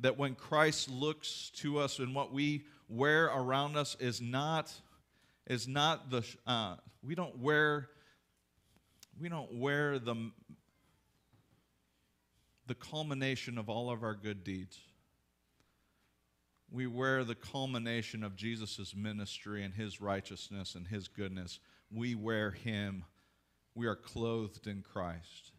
That 0.00 0.18
when 0.18 0.34
Christ 0.34 0.90
looks 0.90 1.52
to 1.58 1.78
us 1.78 2.00
and 2.00 2.16
what 2.16 2.32
we 2.32 2.64
wear 2.88 3.26
around 3.26 3.76
us 3.76 3.96
is 4.00 4.20
not, 4.20 4.72
is 5.46 5.68
not 5.68 6.10
the, 6.10 6.24
uh, 6.48 6.74
we 7.00 7.14
don't 7.14 7.38
wear 7.38 7.90
we 9.20 9.28
don't 9.28 9.58
wear 9.58 9.98
the, 9.98 10.30
the 12.66 12.74
culmination 12.74 13.58
of 13.58 13.68
all 13.68 13.90
of 13.90 14.02
our 14.02 14.14
good 14.14 14.44
deeds. 14.44 14.78
We 16.70 16.86
wear 16.86 17.24
the 17.24 17.34
culmination 17.34 18.22
of 18.22 18.36
Jesus' 18.36 18.94
ministry 18.94 19.64
and 19.64 19.74
his 19.74 20.00
righteousness 20.00 20.74
and 20.74 20.86
his 20.86 21.08
goodness. 21.08 21.60
We 21.90 22.14
wear 22.14 22.50
him. 22.50 23.04
We 23.74 23.86
are 23.86 23.96
clothed 23.96 24.66
in 24.66 24.82
Christ. 24.82 25.52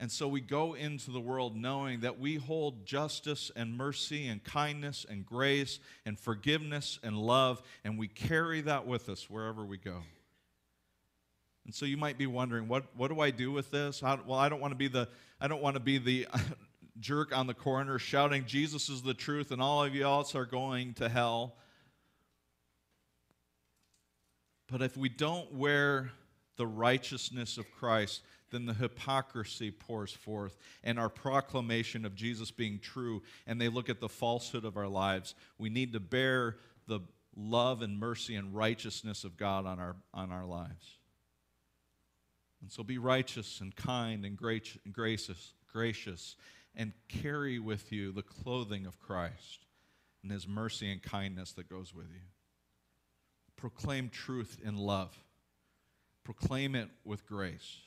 And 0.00 0.10
so 0.10 0.28
we 0.28 0.40
go 0.40 0.74
into 0.74 1.10
the 1.10 1.20
world 1.20 1.56
knowing 1.56 2.00
that 2.00 2.20
we 2.20 2.36
hold 2.36 2.86
justice 2.86 3.50
and 3.56 3.76
mercy 3.76 4.28
and 4.28 4.42
kindness 4.42 5.04
and 5.08 5.26
grace 5.26 5.80
and 6.06 6.18
forgiveness 6.18 7.00
and 7.02 7.18
love, 7.18 7.60
and 7.84 7.98
we 7.98 8.06
carry 8.06 8.60
that 8.62 8.86
with 8.86 9.08
us 9.08 9.28
wherever 9.28 9.64
we 9.64 9.76
go. 9.76 10.02
And 11.68 11.74
so 11.74 11.84
you 11.84 11.98
might 11.98 12.16
be 12.16 12.26
wondering, 12.26 12.66
what, 12.66 12.84
what 12.96 13.08
do 13.08 13.20
I 13.20 13.30
do 13.30 13.52
with 13.52 13.70
this? 13.70 14.00
How, 14.00 14.18
well, 14.26 14.38
I 14.38 14.48
don't 14.48 14.58
want 14.58 14.72
to 14.72 14.76
be 14.78 14.88
the, 14.88 15.06
I 15.38 15.48
don't 15.48 15.60
want 15.60 15.74
to 15.74 15.80
be 15.80 15.98
the 15.98 16.26
jerk 16.98 17.36
on 17.36 17.46
the 17.46 17.52
corner 17.52 17.98
shouting, 17.98 18.46
Jesus 18.46 18.88
is 18.88 19.02
the 19.02 19.12
truth, 19.12 19.50
and 19.50 19.60
all 19.60 19.84
of 19.84 19.94
you 19.94 20.04
else 20.04 20.34
are 20.34 20.46
going 20.46 20.94
to 20.94 21.10
hell. 21.10 21.56
But 24.70 24.80
if 24.80 24.96
we 24.96 25.10
don't 25.10 25.52
wear 25.52 26.10
the 26.56 26.66
righteousness 26.66 27.58
of 27.58 27.70
Christ, 27.70 28.22
then 28.50 28.64
the 28.64 28.72
hypocrisy 28.72 29.70
pours 29.70 30.10
forth 30.10 30.56
and 30.82 30.98
our 30.98 31.10
proclamation 31.10 32.06
of 32.06 32.14
Jesus 32.14 32.50
being 32.50 32.78
true, 32.78 33.22
and 33.46 33.60
they 33.60 33.68
look 33.68 33.90
at 33.90 34.00
the 34.00 34.08
falsehood 34.08 34.64
of 34.64 34.78
our 34.78 34.88
lives. 34.88 35.34
We 35.58 35.68
need 35.68 35.92
to 35.92 36.00
bear 36.00 36.56
the 36.86 37.00
love 37.36 37.82
and 37.82 38.00
mercy 38.00 38.36
and 38.36 38.54
righteousness 38.54 39.24
of 39.24 39.36
God 39.36 39.66
on 39.66 39.78
our, 39.78 39.96
on 40.14 40.32
our 40.32 40.46
lives. 40.46 40.98
And 42.60 42.70
so 42.70 42.82
be 42.82 42.98
righteous 42.98 43.60
and 43.60 43.74
kind 43.74 44.24
and 44.24 44.36
gracious, 44.36 45.52
gracious, 45.72 46.36
and 46.74 46.92
carry 47.08 47.58
with 47.58 47.92
you 47.92 48.12
the 48.12 48.22
clothing 48.22 48.86
of 48.86 48.98
Christ 48.98 49.66
and 50.22 50.32
his 50.32 50.46
mercy 50.46 50.90
and 50.90 51.02
kindness 51.02 51.52
that 51.52 51.68
goes 51.68 51.94
with 51.94 52.08
you. 52.12 52.20
Proclaim 53.56 54.08
truth 54.08 54.58
in 54.64 54.76
love. 54.76 55.16
Proclaim 56.24 56.74
it 56.74 56.88
with 57.04 57.26
grace. 57.26 57.78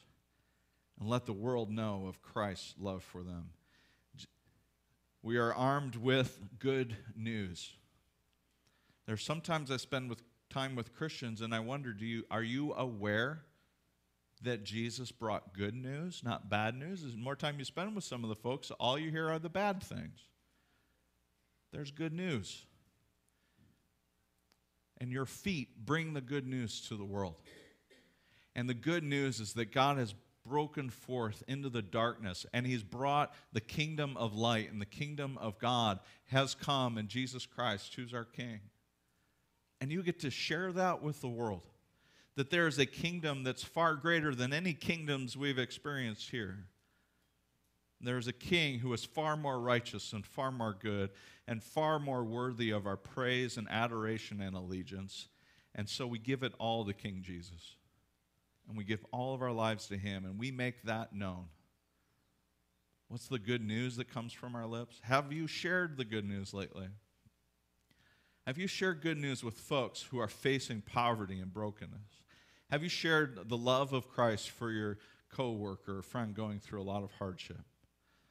And 0.99 1.09
let 1.09 1.25
the 1.25 1.33
world 1.33 1.71
know 1.71 2.05
of 2.07 2.21
Christ's 2.21 2.75
love 2.79 3.03
for 3.03 3.23
them. 3.23 3.49
We 5.23 5.37
are 5.37 5.53
armed 5.53 5.95
with 5.95 6.39
good 6.59 6.95
news. 7.15 7.73
There's 9.05 9.23
sometimes 9.23 9.71
I 9.71 9.77
spend 9.77 10.09
with 10.09 10.21
time 10.49 10.75
with 10.75 10.93
Christians 10.93 11.41
and 11.41 11.55
I 11.55 11.59
wonder, 11.59 11.93
do 11.93 12.05
you 12.05 12.23
are 12.29 12.43
you 12.43 12.73
aware 12.73 13.43
that 14.43 14.63
Jesus 14.63 15.11
brought 15.11 15.53
good 15.53 15.75
news, 15.75 16.21
not 16.23 16.49
bad 16.49 16.75
news. 16.75 17.03
The 17.03 17.17
more 17.17 17.35
time 17.35 17.59
you 17.59 17.65
spend 17.65 17.95
with 17.95 18.03
some 18.03 18.23
of 18.23 18.29
the 18.29 18.35
folks, 18.35 18.71
all 18.71 18.97
you 18.97 19.11
hear 19.11 19.29
are 19.29 19.39
the 19.39 19.49
bad 19.49 19.83
things. 19.83 20.19
There's 21.71 21.91
good 21.91 22.13
news. 22.13 22.65
And 24.99 25.11
your 25.11 25.25
feet 25.25 25.85
bring 25.85 26.13
the 26.13 26.21
good 26.21 26.47
news 26.47 26.81
to 26.89 26.95
the 26.95 27.05
world. 27.05 27.35
And 28.55 28.67
the 28.67 28.73
good 28.73 29.03
news 29.03 29.39
is 29.39 29.53
that 29.53 29.71
God 29.71 29.97
has 29.97 30.13
broken 30.45 30.89
forth 30.89 31.43
into 31.47 31.69
the 31.69 31.81
darkness 31.81 32.45
and 32.53 32.65
he's 32.65 32.83
brought 32.83 33.33
the 33.53 33.61
kingdom 33.61 34.17
of 34.17 34.33
light 34.33 34.71
and 34.71 34.81
the 34.81 34.85
kingdom 34.85 35.37
of 35.37 35.59
God 35.59 35.99
has 36.25 36.55
come 36.55 36.97
in 36.97 37.07
Jesus 37.07 37.45
Christ, 37.45 37.93
who's 37.95 38.13
our 38.13 38.25
king. 38.25 38.59
And 39.79 39.91
you 39.91 40.03
get 40.03 40.19
to 40.21 40.29
share 40.29 40.71
that 40.73 41.01
with 41.01 41.21
the 41.21 41.29
world 41.29 41.67
that 42.35 42.49
there 42.49 42.67
is 42.67 42.79
a 42.79 42.85
kingdom 42.85 43.43
that's 43.43 43.63
far 43.63 43.95
greater 43.95 44.33
than 44.33 44.53
any 44.53 44.73
kingdoms 44.73 45.35
we've 45.35 45.59
experienced 45.59 46.29
here. 46.29 46.65
There's 47.99 48.27
a 48.27 48.33
king 48.33 48.79
who 48.79 48.91
is 48.93 49.05
far 49.05 49.37
more 49.37 49.59
righteous 49.59 50.13
and 50.13 50.25
far 50.25 50.51
more 50.51 50.75
good 50.79 51.11
and 51.47 51.61
far 51.61 51.99
more 51.99 52.23
worthy 52.23 52.71
of 52.71 52.87
our 52.87 52.97
praise 52.97 53.57
and 53.57 53.67
adoration 53.69 54.41
and 54.41 54.55
allegiance. 54.55 55.27
And 55.75 55.87
so 55.87 56.07
we 56.07 56.17
give 56.17 56.43
it 56.43 56.53
all 56.57 56.85
to 56.85 56.93
King 56.93 57.21
Jesus. 57.21 57.75
And 58.67 58.77
we 58.77 58.83
give 58.83 59.05
all 59.11 59.33
of 59.33 59.41
our 59.41 59.51
lives 59.51 59.87
to 59.87 59.97
him, 59.97 60.25
and 60.25 60.39
we 60.39 60.51
make 60.51 60.83
that 60.83 61.13
known. 61.13 61.45
What's 63.07 63.27
the 63.27 63.39
good 63.39 63.61
news 63.61 63.97
that 63.97 64.09
comes 64.09 64.31
from 64.31 64.55
our 64.55 64.65
lips? 64.65 64.99
Have 65.03 65.33
you 65.33 65.45
shared 65.45 65.97
the 65.97 66.05
good 66.05 66.25
news 66.25 66.53
lately? 66.53 66.87
Have 68.47 68.57
you 68.57 68.67
shared 68.67 69.01
good 69.01 69.17
news 69.17 69.43
with 69.43 69.55
folks 69.55 70.01
who 70.01 70.19
are 70.19 70.27
facing 70.27 70.81
poverty 70.81 71.39
and 71.39 71.53
brokenness? 71.53 72.23
Have 72.71 72.81
you 72.81 72.89
shared 72.89 73.49
the 73.49 73.57
love 73.57 73.93
of 73.93 74.09
Christ 74.09 74.49
for 74.49 74.71
your 74.71 74.97
coworker 75.29 75.99
or 75.99 76.01
friend 76.01 76.33
going 76.33 76.59
through 76.59 76.81
a 76.81 76.83
lot 76.83 77.03
of 77.03 77.11
hardship? 77.13 77.61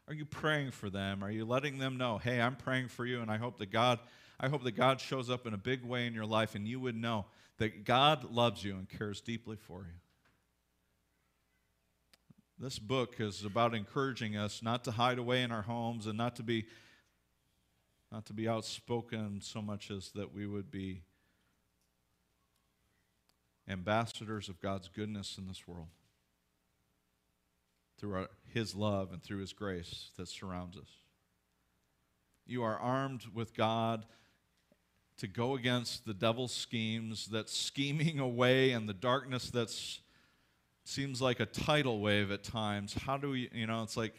Are 0.08 0.14
you 0.14 0.24
praying 0.24 0.72
for 0.72 0.90
them? 0.90 1.22
Are 1.22 1.30
you 1.30 1.44
letting 1.44 1.78
them 1.78 1.96
know, 1.96 2.18
"Hey, 2.18 2.40
I'm 2.40 2.56
praying 2.56 2.88
for 2.88 3.06
you 3.06 3.20
and 3.20 3.30
I 3.30 3.36
hope 3.36 3.58
that 3.58 3.70
God 3.70 4.00
I 4.42 4.48
hope 4.48 4.64
that 4.64 4.72
God 4.72 5.02
shows 5.02 5.28
up 5.28 5.46
in 5.46 5.52
a 5.52 5.58
big 5.58 5.84
way 5.84 6.06
in 6.06 6.14
your 6.14 6.24
life 6.24 6.54
and 6.54 6.66
you 6.66 6.80
would 6.80 6.96
know 6.96 7.26
that 7.58 7.84
God 7.84 8.24
loves 8.30 8.64
you 8.64 8.74
and 8.76 8.88
cares 8.88 9.20
deeply 9.20 9.56
for 9.56 9.84
you." 9.84 10.00
This 12.58 12.78
book 12.78 13.20
is 13.20 13.44
about 13.44 13.74
encouraging 13.74 14.36
us 14.36 14.62
not 14.62 14.82
to 14.84 14.92
hide 14.92 15.18
away 15.18 15.42
in 15.42 15.52
our 15.52 15.62
homes 15.62 16.06
and 16.06 16.16
not 16.16 16.36
to 16.36 16.42
be 16.42 16.66
not 18.10 18.26
to 18.26 18.32
be 18.32 18.48
outspoken 18.48 19.40
so 19.40 19.62
much 19.62 19.90
as 19.90 20.10
that 20.12 20.34
we 20.34 20.46
would 20.46 20.70
be 20.70 21.02
ambassadors 23.68 24.48
of 24.48 24.60
God's 24.60 24.88
goodness 24.88 25.38
in 25.38 25.46
this 25.46 25.66
world 25.66 25.88
through 27.98 28.14
our, 28.14 28.28
His 28.52 28.74
love 28.74 29.12
and 29.12 29.22
through 29.22 29.38
His 29.38 29.52
grace 29.52 30.10
that 30.16 30.28
surrounds 30.28 30.76
us. 30.76 30.88
You 32.46 32.64
are 32.64 32.78
armed 32.78 33.26
with 33.32 33.54
God 33.54 34.06
to 35.18 35.28
go 35.28 35.54
against 35.54 36.06
the 36.06 36.14
devil's 36.14 36.52
schemes 36.52 37.26
that's 37.26 37.56
scheming 37.56 38.18
away 38.18 38.72
and 38.72 38.88
the 38.88 38.94
darkness 38.94 39.50
that's 39.50 40.00
seems 40.84 41.22
like 41.22 41.38
a 41.38 41.46
tidal 41.46 42.00
wave 42.00 42.32
at 42.32 42.42
times. 42.42 42.94
How 42.94 43.16
do 43.16 43.30
we, 43.30 43.48
you 43.52 43.66
know, 43.66 43.82
it's 43.82 43.96
like 43.96 44.14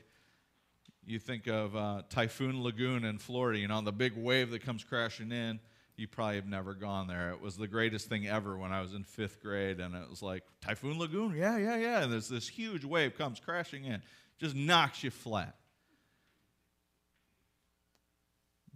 you 1.05 1.19
think 1.19 1.47
of 1.47 1.75
uh, 1.75 2.03
Typhoon 2.09 2.63
Lagoon 2.63 3.03
in 3.03 3.17
Florida, 3.17 3.59
you 3.59 3.67
know, 3.67 3.81
the 3.81 3.91
big 3.91 4.15
wave 4.15 4.51
that 4.51 4.63
comes 4.63 4.83
crashing 4.83 5.31
in. 5.31 5.59
You 5.97 6.07
probably 6.07 6.35
have 6.35 6.47
never 6.47 6.73
gone 6.73 7.07
there. 7.07 7.31
It 7.31 7.41
was 7.41 7.57
the 7.57 7.67
greatest 7.67 8.07
thing 8.07 8.27
ever 8.27 8.57
when 8.57 8.71
I 8.71 8.81
was 8.81 8.93
in 8.93 9.03
fifth 9.03 9.41
grade, 9.41 9.79
and 9.79 9.93
it 9.93 10.09
was 10.09 10.23
like, 10.23 10.43
Typhoon 10.61 10.97
Lagoon? 10.97 11.35
Yeah, 11.35 11.57
yeah, 11.57 11.75
yeah. 11.75 12.03
And 12.03 12.11
there's 12.11 12.29
this 12.29 12.47
huge 12.47 12.83
wave 12.85 13.17
comes 13.17 13.39
crashing 13.39 13.85
in, 13.85 14.01
just 14.39 14.55
knocks 14.55 15.03
you 15.03 15.11
flat. 15.11 15.55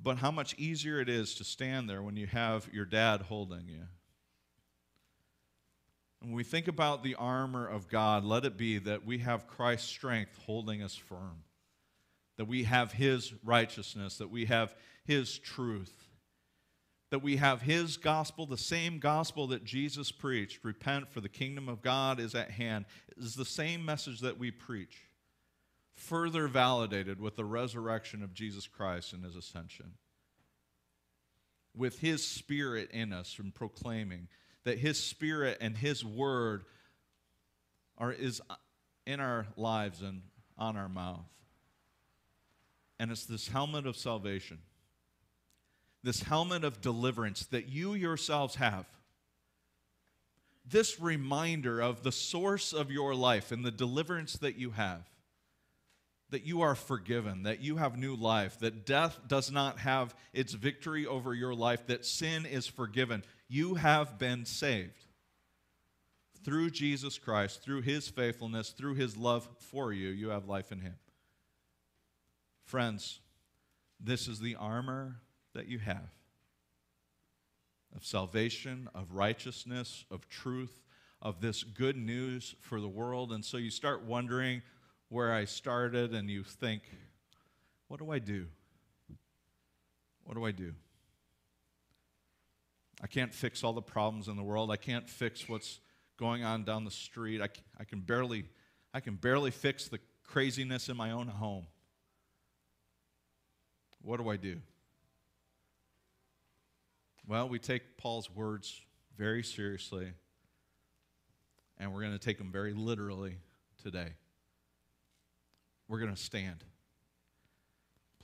But 0.01 0.17
how 0.17 0.29
much 0.29 0.53
easier 0.59 0.99
it 0.99 1.09
is 1.09 1.35
to 1.35 1.43
stand 1.43 1.89
there 1.89 2.03
when 2.03 2.15
you 2.15 2.27
have 2.27 2.69
your 2.71 2.85
dad 2.85 3.21
holding 3.21 3.67
you. 3.67 3.83
When 6.19 6.33
we 6.33 6.43
think 6.43 6.67
about 6.67 7.01
the 7.01 7.15
armor 7.15 7.67
of 7.67 7.88
God, 7.88 8.23
let 8.23 8.45
it 8.45 8.57
be 8.57 8.77
that 8.79 9.05
we 9.05 9.19
have 9.19 9.47
Christ's 9.47 9.88
strength 9.88 10.38
holding 10.45 10.83
us 10.83 10.95
firm 10.95 11.43
that 12.37 12.45
we 12.45 12.63
have 12.63 12.93
His 12.93 13.33
righteousness, 13.43 14.17
that 14.17 14.29
we 14.29 14.45
have 14.45 14.75
His 15.05 15.37
truth, 15.37 16.09
that 17.11 17.23
we 17.23 17.37
have 17.37 17.61
His 17.61 17.97
gospel, 17.97 18.45
the 18.45 18.57
same 18.57 18.99
gospel 18.99 19.47
that 19.47 19.63
Jesus 19.63 20.11
preached 20.11 20.63
repent, 20.63 21.09
for 21.09 21.21
the 21.21 21.29
kingdom 21.29 21.69
of 21.69 21.81
God 21.81 22.19
is 22.19 22.35
at 22.35 22.51
hand, 22.51 22.85
is 23.17 23.35
the 23.35 23.45
same 23.45 23.85
message 23.85 24.19
that 24.21 24.37
we 24.37 24.51
preach, 24.51 24.97
further 25.93 26.47
validated 26.47 27.19
with 27.19 27.35
the 27.35 27.45
resurrection 27.45 28.21
of 28.21 28.33
Jesus 28.33 28.67
Christ 28.67 29.13
and 29.13 29.23
His 29.23 29.35
ascension. 29.35 29.93
With 31.75 31.99
His 31.99 32.25
Spirit 32.25 32.91
in 32.91 33.13
us 33.13 33.31
from 33.31 33.51
proclaiming 33.51 34.27
that 34.65 34.79
His 34.79 35.01
Spirit 35.01 35.57
and 35.61 35.77
His 35.77 36.03
Word 36.03 36.65
are, 37.97 38.11
is 38.11 38.41
in 39.05 39.19
our 39.19 39.47
lives 39.55 40.01
and 40.01 40.21
on 40.57 40.75
our 40.75 40.89
mouth 40.89 41.29
and 42.99 43.12
it's 43.12 43.25
this 43.25 43.47
helmet 43.47 43.86
of 43.86 43.97
salvation, 43.97 44.60
this 46.03 46.23
helmet 46.23 46.63
of 46.63 46.81
deliverance 46.81 47.45
that 47.47 47.67
you 47.67 47.93
yourselves 47.93 48.55
have. 48.55 48.86
This 50.67 50.99
reminder 50.99 51.79
of 51.79 52.03
the 52.03 52.12
source 52.12 52.73
of 52.73 52.91
your 52.91 53.13
life 53.13 53.51
and 53.51 53.63
the 53.63 53.71
deliverance 53.71 54.34
that 54.34 54.58
you 54.58 54.71
have. 54.71 55.08
That 56.31 56.43
you 56.43 56.62
are 56.62 56.73
forgiven, 56.73 57.43
that 57.43 57.62
you 57.62 57.77
have 57.77 57.99
new 57.99 58.15
life, 58.15 58.58
that 58.60 58.86
death 58.86 59.19
does 59.27 59.51
not 59.51 59.77
have 59.79 60.15
its 60.34 60.53
victory 60.53 61.05
over 61.05 61.36
your 61.36 61.53
life, 61.53 61.86
that 61.86 62.03
sin 62.03 62.47
is 62.47 62.65
forgiven. 62.65 63.23
You 63.47 63.75
have 63.75 64.17
been 64.17 64.45
saved 64.45 65.05
through 66.43 66.71
Jesus 66.71 67.19
Christ, 67.19 67.62
through 67.62 67.81
his 67.81 68.10
faithfulness, 68.10 68.71
through 68.71 68.95
his 68.95 69.15
love 69.15 69.47
for 69.60 69.93
you. 69.93 70.10
You 70.10 70.29
have 70.29 70.47
life 70.47 70.71
in 70.71 70.79
him. 70.79 70.95
Friends, 72.65 73.19
this 73.99 74.28
is 74.28 74.39
the 74.39 74.56
armor 74.56 75.17
that 75.54 75.67
you 75.67 75.80
have 75.80 76.10
of 77.95 78.06
salvation, 78.06 78.89
of 78.93 79.13
righteousness, 79.13 80.04
of 80.12 80.28
truth, 80.28 80.82
of 81.21 81.39
this 81.39 81.63
good 81.63 81.95
news 81.95 82.56
for 82.60 82.82
the 82.82 82.89
world. 82.89 83.32
And 83.32 83.45
so 83.45 83.56
you 83.58 83.69
start 83.71 84.04
wondering 84.04 84.62
where 85.10 85.32
I 85.32 85.45
started, 85.45 86.13
and 86.13 86.30
you 86.30 86.43
think, 86.43 86.82
what 87.88 87.99
do 87.99 88.12
I 88.12 88.19
do? 88.19 88.47
What 90.25 90.36
do 90.36 90.43
I 90.43 90.51
do? 90.51 90.73
I 93.01 93.08
can't 93.08 93.34
fix 93.34 93.63
all 93.63 93.73
the 93.73 93.82
problems 93.82 94.28
in 94.28 94.36
the 94.36 94.43
world. 94.43 94.71
I 94.71 94.78
can't 94.78 95.08
fix 95.08 95.47
what's 95.47 95.80
going 96.17 96.43
on 96.43 96.63
down 96.63 96.84
the 96.84 96.91
street. 96.91 97.41
I, 97.41 97.49
I, 97.80 97.84
can, 97.84 98.01
barely, 98.01 98.45
I 98.93 98.99
can 98.99 99.15
barely 99.15 99.51
fix 99.51 99.88
the 99.88 99.99
craziness 100.23 100.89
in 100.89 100.97
my 100.97 101.12
own 101.12 101.28
home. 101.28 101.67
What 104.05 104.21
do 104.21 104.29
I 104.29 104.37
do? 104.37 104.57
Well, 107.27 107.49
we 107.49 107.57
take 107.57 107.97
Paul's 107.97 108.29
words 108.29 108.79
very 109.17 109.43
seriously, 109.43 110.11
and 111.79 111.91
we're 111.91 112.01
going 112.01 112.13
to 112.13 112.19
take 112.19 112.37
them 112.37 112.51
very 112.51 112.73
literally 112.73 113.37
today. 113.81 114.09
We're 115.87 115.97
going 115.97 116.13
to 116.13 116.21
stand. 116.21 116.63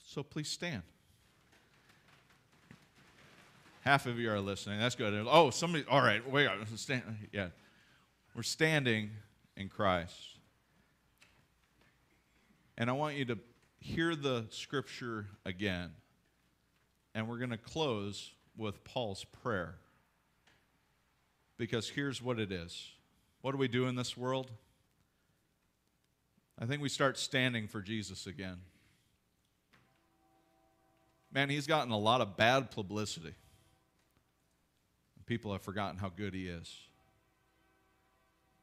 So 0.06 0.22
please 0.22 0.50
stand. 0.50 0.84
Half 3.82 4.06
of 4.06 4.20
you 4.20 4.30
are 4.30 4.40
listening. 4.40 4.80
That's 4.80 4.94
good. 4.94 5.26
Oh, 5.28 5.50
somebody, 5.50 5.84
all 5.90 6.04
right, 6.04 6.30
wait, 6.30 6.48
stand. 6.76 7.02
Yeah. 7.34 7.48
We're 8.36 8.44
standing 8.44 9.10
in 9.58 9.68
Christ. 9.68 10.16
And 12.78 12.88
I 12.88 12.94
want 12.94 13.16
you 13.16 13.26
to 13.26 13.40
hear 13.82 14.16
the 14.16 14.46
scripture 14.52 15.26
again. 15.46 15.92
And 17.14 17.28
we're 17.28 17.40
going 17.40 17.50
to 17.50 17.58
close 17.58 18.32
with 18.56 18.84
Paul's 18.86 19.26
prayer. 19.26 19.76
Because 21.58 21.90
here's 21.90 22.22
what 22.22 22.40
it 22.40 22.52
is 22.52 22.92
what 23.42 23.52
do 23.52 23.58
we 23.58 23.68
do 23.68 23.88
in 23.88 23.96
this 23.96 24.16
world? 24.16 24.50
I 26.60 26.66
think 26.66 26.82
we 26.82 26.90
start 26.90 27.18
standing 27.18 27.68
for 27.68 27.82
Jesus 27.82 28.28
again. 28.28 28.58
Man, 31.34 31.50
he's 31.50 31.66
gotten 31.66 31.92
a 31.92 31.98
lot 31.98 32.22
of 32.22 32.38
bad 32.38 32.72
publicity. 32.72 33.34
People 35.26 35.54
have 35.54 35.62
forgotten 35.62 35.98
how 35.98 36.10
good 36.10 36.34
he 36.34 36.48
is. 36.48 36.72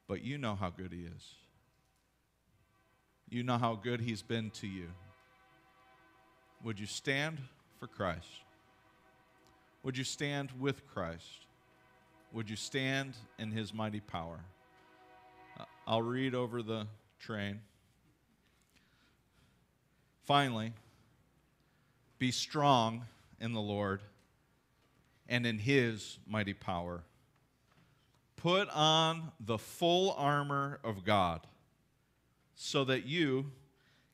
But 0.07 0.23
you 0.23 0.37
know 0.37 0.55
how 0.55 0.69
good 0.69 0.93
he 0.93 1.01
is. 1.01 1.33
You 3.27 3.43
know 3.43 3.57
how 3.57 3.75
good 3.75 4.01
he's 4.01 4.21
been 4.21 4.49
to 4.51 4.67
you. 4.67 4.89
Would 6.63 6.79
you 6.79 6.85
stand 6.85 7.39
for 7.79 7.87
Christ? 7.87 8.27
Would 9.83 9.97
you 9.97 10.03
stand 10.03 10.49
with 10.59 10.85
Christ? 10.87 11.45
Would 12.33 12.49
you 12.49 12.55
stand 12.55 13.13
in 13.37 13.51
his 13.51 13.73
mighty 13.73 14.01
power? 14.01 14.39
Uh, 15.59 15.63
I'll 15.87 16.01
read 16.01 16.35
over 16.35 16.61
the 16.61 16.87
train. 17.19 17.61
Finally, 20.23 20.73
be 22.19 22.31
strong 22.31 23.05
in 23.39 23.53
the 23.53 23.61
Lord 23.61 24.01
and 25.29 25.45
in 25.45 25.59
his 25.59 26.19
mighty 26.27 26.53
power. 26.53 27.03
Put 28.35 28.69
on 28.69 29.31
the 29.39 29.57
full 29.57 30.13
armor 30.17 30.79
of 30.83 31.05
God 31.05 31.41
so 32.55 32.83
that 32.83 33.05
you 33.05 33.51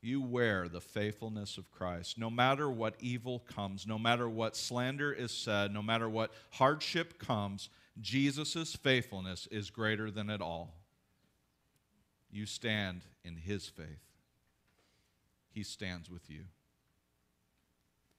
You 0.00 0.22
wear 0.22 0.68
the 0.68 0.80
faithfulness 0.80 1.58
of 1.58 1.70
Christ. 1.70 2.18
No 2.18 2.30
matter 2.30 2.70
what 2.70 2.94
evil 3.00 3.40
comes, 3.40 3.86
no 3.86 3.98
matter 3.98 4.28
what 4.28 4.56
slander 4.56 5.12
is 5.12 5.32
said, 5.32 5.72
no 5.72 5.82
matter 5.82 6.08
what 6.08 6.32
hardship 6.50 7.18
comes, 7.18 7.68
Jesus' 8.00 8.76
faithfulness 8.76 9.48
is 9.50 9.70
greater 9.70 10.10
than 10.10 10.30
it 10.30 10.40
all. 10.40 10.74
You 12.30 12.46
stand 12.46 13.02
in 13.24 13.36
his 13.36 13.66
faith, 13.66 14.04
he 15.50 15.62
stands 15.62 16.10
with 16.10 16.30
you. 16.30 16.44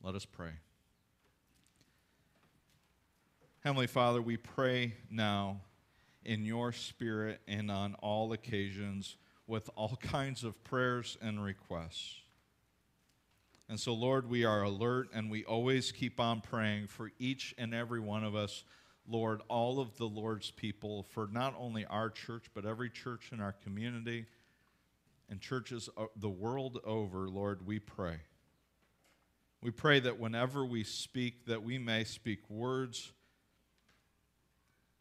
Let 0.01 0.15
us 0.15 0.25
pray. 0.25 0.51
Heavenly 3.61 3.87
Father, 3.87 4.21
we 4.21 4.37
pray 4.37 4.93
now 5.09 5.61
in 6.23 6.45
your 6.45 6.71
spirit 6.71 7.41
and 7.47 7.69
on 7.69 7.95
all 7.95 8.31
occasions 8.31 9.17
with 9.49 9.69
all 9.75 9.97
kinds 10.01 10.43
of 10.43 10.63
prayers 10.63 11.17
and 11.21 11.43
requests. 11.43 12.21
And 13.67 13.79
so, 13.79 13.93
Lord, 13.93 14.29
we 14.29 14.45
are 14.45 14.62
alert 14.62 15.09
and 15.13 15.29
we 15.29 15.43
always 15.43 15.91
keep 15.91 16.19
on 16.19 16.41
praying 16.41 16.88
for 16.88 17.12
each 17.19 17.53
and 17.57 17.73
every 17.73 17.99
one 17.99 18.23
of 18.23 18.35
us, 18.35 18.63
Lord, 19.07 19.41
all 19.47 19.79
of 19.79 19.97
the 19.97 20.07
Lord's 20.07 20.51
people, 20.51 21.03
for 21.03 21.27
not 21.31 21.55
only 21.57 21.85
our 21.85 22.09
church, 22.09 22.45
but 22.53 22.65
every 22.65 22.89
church 22.89 23.31
in 23.31 23.39
our 23.41 23.51
community 23.51 24.25
and 25.29 25.41
churches 25.41 25.89
the 26.15 26.29
world 26.29 26.79
over, 26.83 27.27
Lord, 27.27 27.65
we 27.65 27.79
pray. 27.79 28.17
We 29.62 29.71
pray 29.71 29.99
that 29.99 30.19
whenever 30.19 30.65
we 30.65 30.83
speak, 30.83 31.45
that 31.47 31.63
we 31.63 31.77
may 31.77 32.03
speak 32.03 32.49
words 32.49 33.12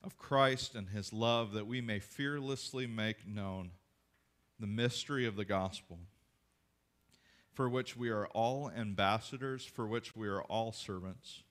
of 0.02 0.16
Christ 0.16 0.74
and 0.74 0.88
his 0.88 1.12
love, 1.12 1.52
that 1.52 1.66
we 1.66 1.80
may 1.80 2.00
fearlessly 2.00 2.87
make 2.87 3.26
known 3.26 3.70
the 4.58 4.66
mystery 4.66 5.26
of 5.26 5.36
the 5.36 5.44
gospel, 5.44 5.98
for 7.52 7.68
which 7.68 7.96
we 7.96 8.08
are 8.10 8.26
all 8.28 8.70
ambassadors, 8.70 9.64
for 9.64 9.86
which 9.86 10.16
we 10.16 10.28
are 10.28 10.42
all 10.42 10.72
servants. 10.72 11.42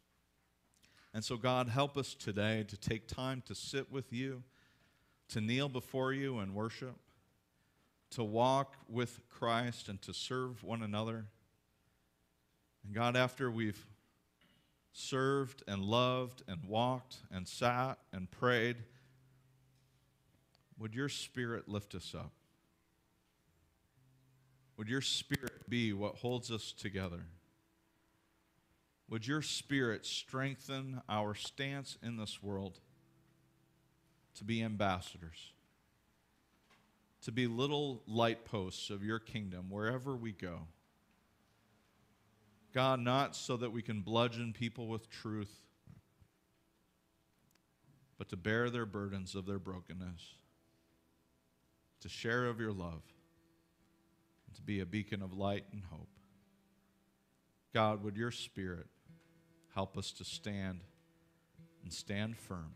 And 1.13 1.23
so, 1.23 1.37
God, 1.37 1.69
help 1.69 1.97
us 1.97 2.13
today 2.13 2.65
to 2.67 2.77
take 2.77 3.07
time 3.07 3.41
to 3.47 3.55
sit 3.55 3.91
with 3.91 4.13
you, 4.13 4.43
to 5.29 5.41
kneel 5.41 5.69
before 5.69 6.13
you 6.13 6.39
and 6.39 6.53
worship, 6.53 6.95
to 8.11 8.23
walk 8.23 8.75
with 8.87 9.19
Christ 9.29 9.89
and 9.89 10.01
to 10.03 10.13
serve 10.13 10.63
one 10.63 10.83
another. 10.83 11.25
And 12.85 12.93
God, 12.93 13.17
after 13.17 13.49
we've 13.49 13.85
served 14.93 15.63
and 15.67 15.81
loved 15.83 16.43
and 16.47 16.65
walked 16.65 17.17
and 17.31 17.47
sat 17.47 17.97
and 18.13 18.29
prayed, 18.29 18.77
would 20.79 20.93
your 20.93 21.09
spirit 21.09 21.67
lift 21.67 21.95
us 21.95 22.13
up? 22.15 22.31
Would 24.77 24.89
your 24.89 25.01
spirit 25.01 25.67
be 25.67 25.91
what 25.91 26.15
holds 26.15 26.51
us 26.51 26.71
together? 26.71 27.25
Would 29.09 29.25
your 29.25 29.41
spirit 29.41 30.05
strengthen 30.05 31.01
our 31.09 31.33
stance 31.33 31.97
in 32.03 32.17
this 32.17 32.43
world 32.43 32.79
to 34.35 34.43
be 34.43 34.61
ambassadors, 34.61 35.53
to 37.23 37.31
be 37.31 37.47
little 37.47 38.03
light 38.05 38.45
posts 38.45 38.91
of 38.91 39.03
your 39.03 39.17
kingdom 39.17 39.69
wherever 39.69 40.15
we 40.15 40.31
go? 40.31 40.67
God, 42.73 42.99
not 42.99 43.35
so 43.35 43.57
that 43.57 43.71
we 43.71 43.81
can 43.81 44.01
bludgeon 44.01 44.53
people 44.53 44.87
with 44.87 45.09
truth, 45.09 45.61
but 48.19 48.29
to 48.29 48.37
bear 48.37 48.69
their 48.69 48.85
burdens 48.85 49.33
of 49.33 49.47
their 49.47 49.57
brokenness, 49.57 50.35
to 52.01 52.09
share 52.09 52.45
of 52.45 52.59
your 52.59 52.73
love 52.73 53.01
to 54.57 54.61
be 54.61 54.81
a 54.81 54.85
beacon 54.85 55.21
of 55.21 55.33
light 55.33 55.65
and 55.71 55.83
hope. 55.89 56.09
God, 57.73 58.03
would 58.03 58.17
your 58.17 58.31
Spirit 58.31 58.87
help 59.73 59.97
us 59.97 60.11
to 60.11 60.25
stand 60.25 60.81
and 61.83 61.93
stand 61.93 62.35
firm, 62.35 62.73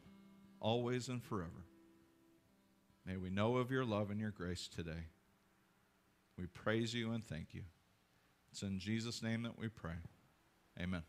always 0.60 1.10
and 1.10 1.22
forever. 1.22 1.66
May 3.06 3.18
we 3.18 3.30
know 3.30 3.58
of 3.58 3.72
your 3.72 3.84
love 3.84 4.12
and 4.12 4.20
your 4.20 4.32
grace 4.32 4.68
today. 4.68 5.08
We 6.38 6.46
praise 6.46 6.94
you 6.94 7.12
and 7.12 7.26
thank 7.26 7.54
you. 7.54 7.64
It's 8.52 8.62
in 8.62 8.80
Jesus' 8.80 9.24
name 9.24 9.44
that 9.44 9.58
we 9.58 9.68
pray. 9.68 9.96
Amen. 10.80 11.04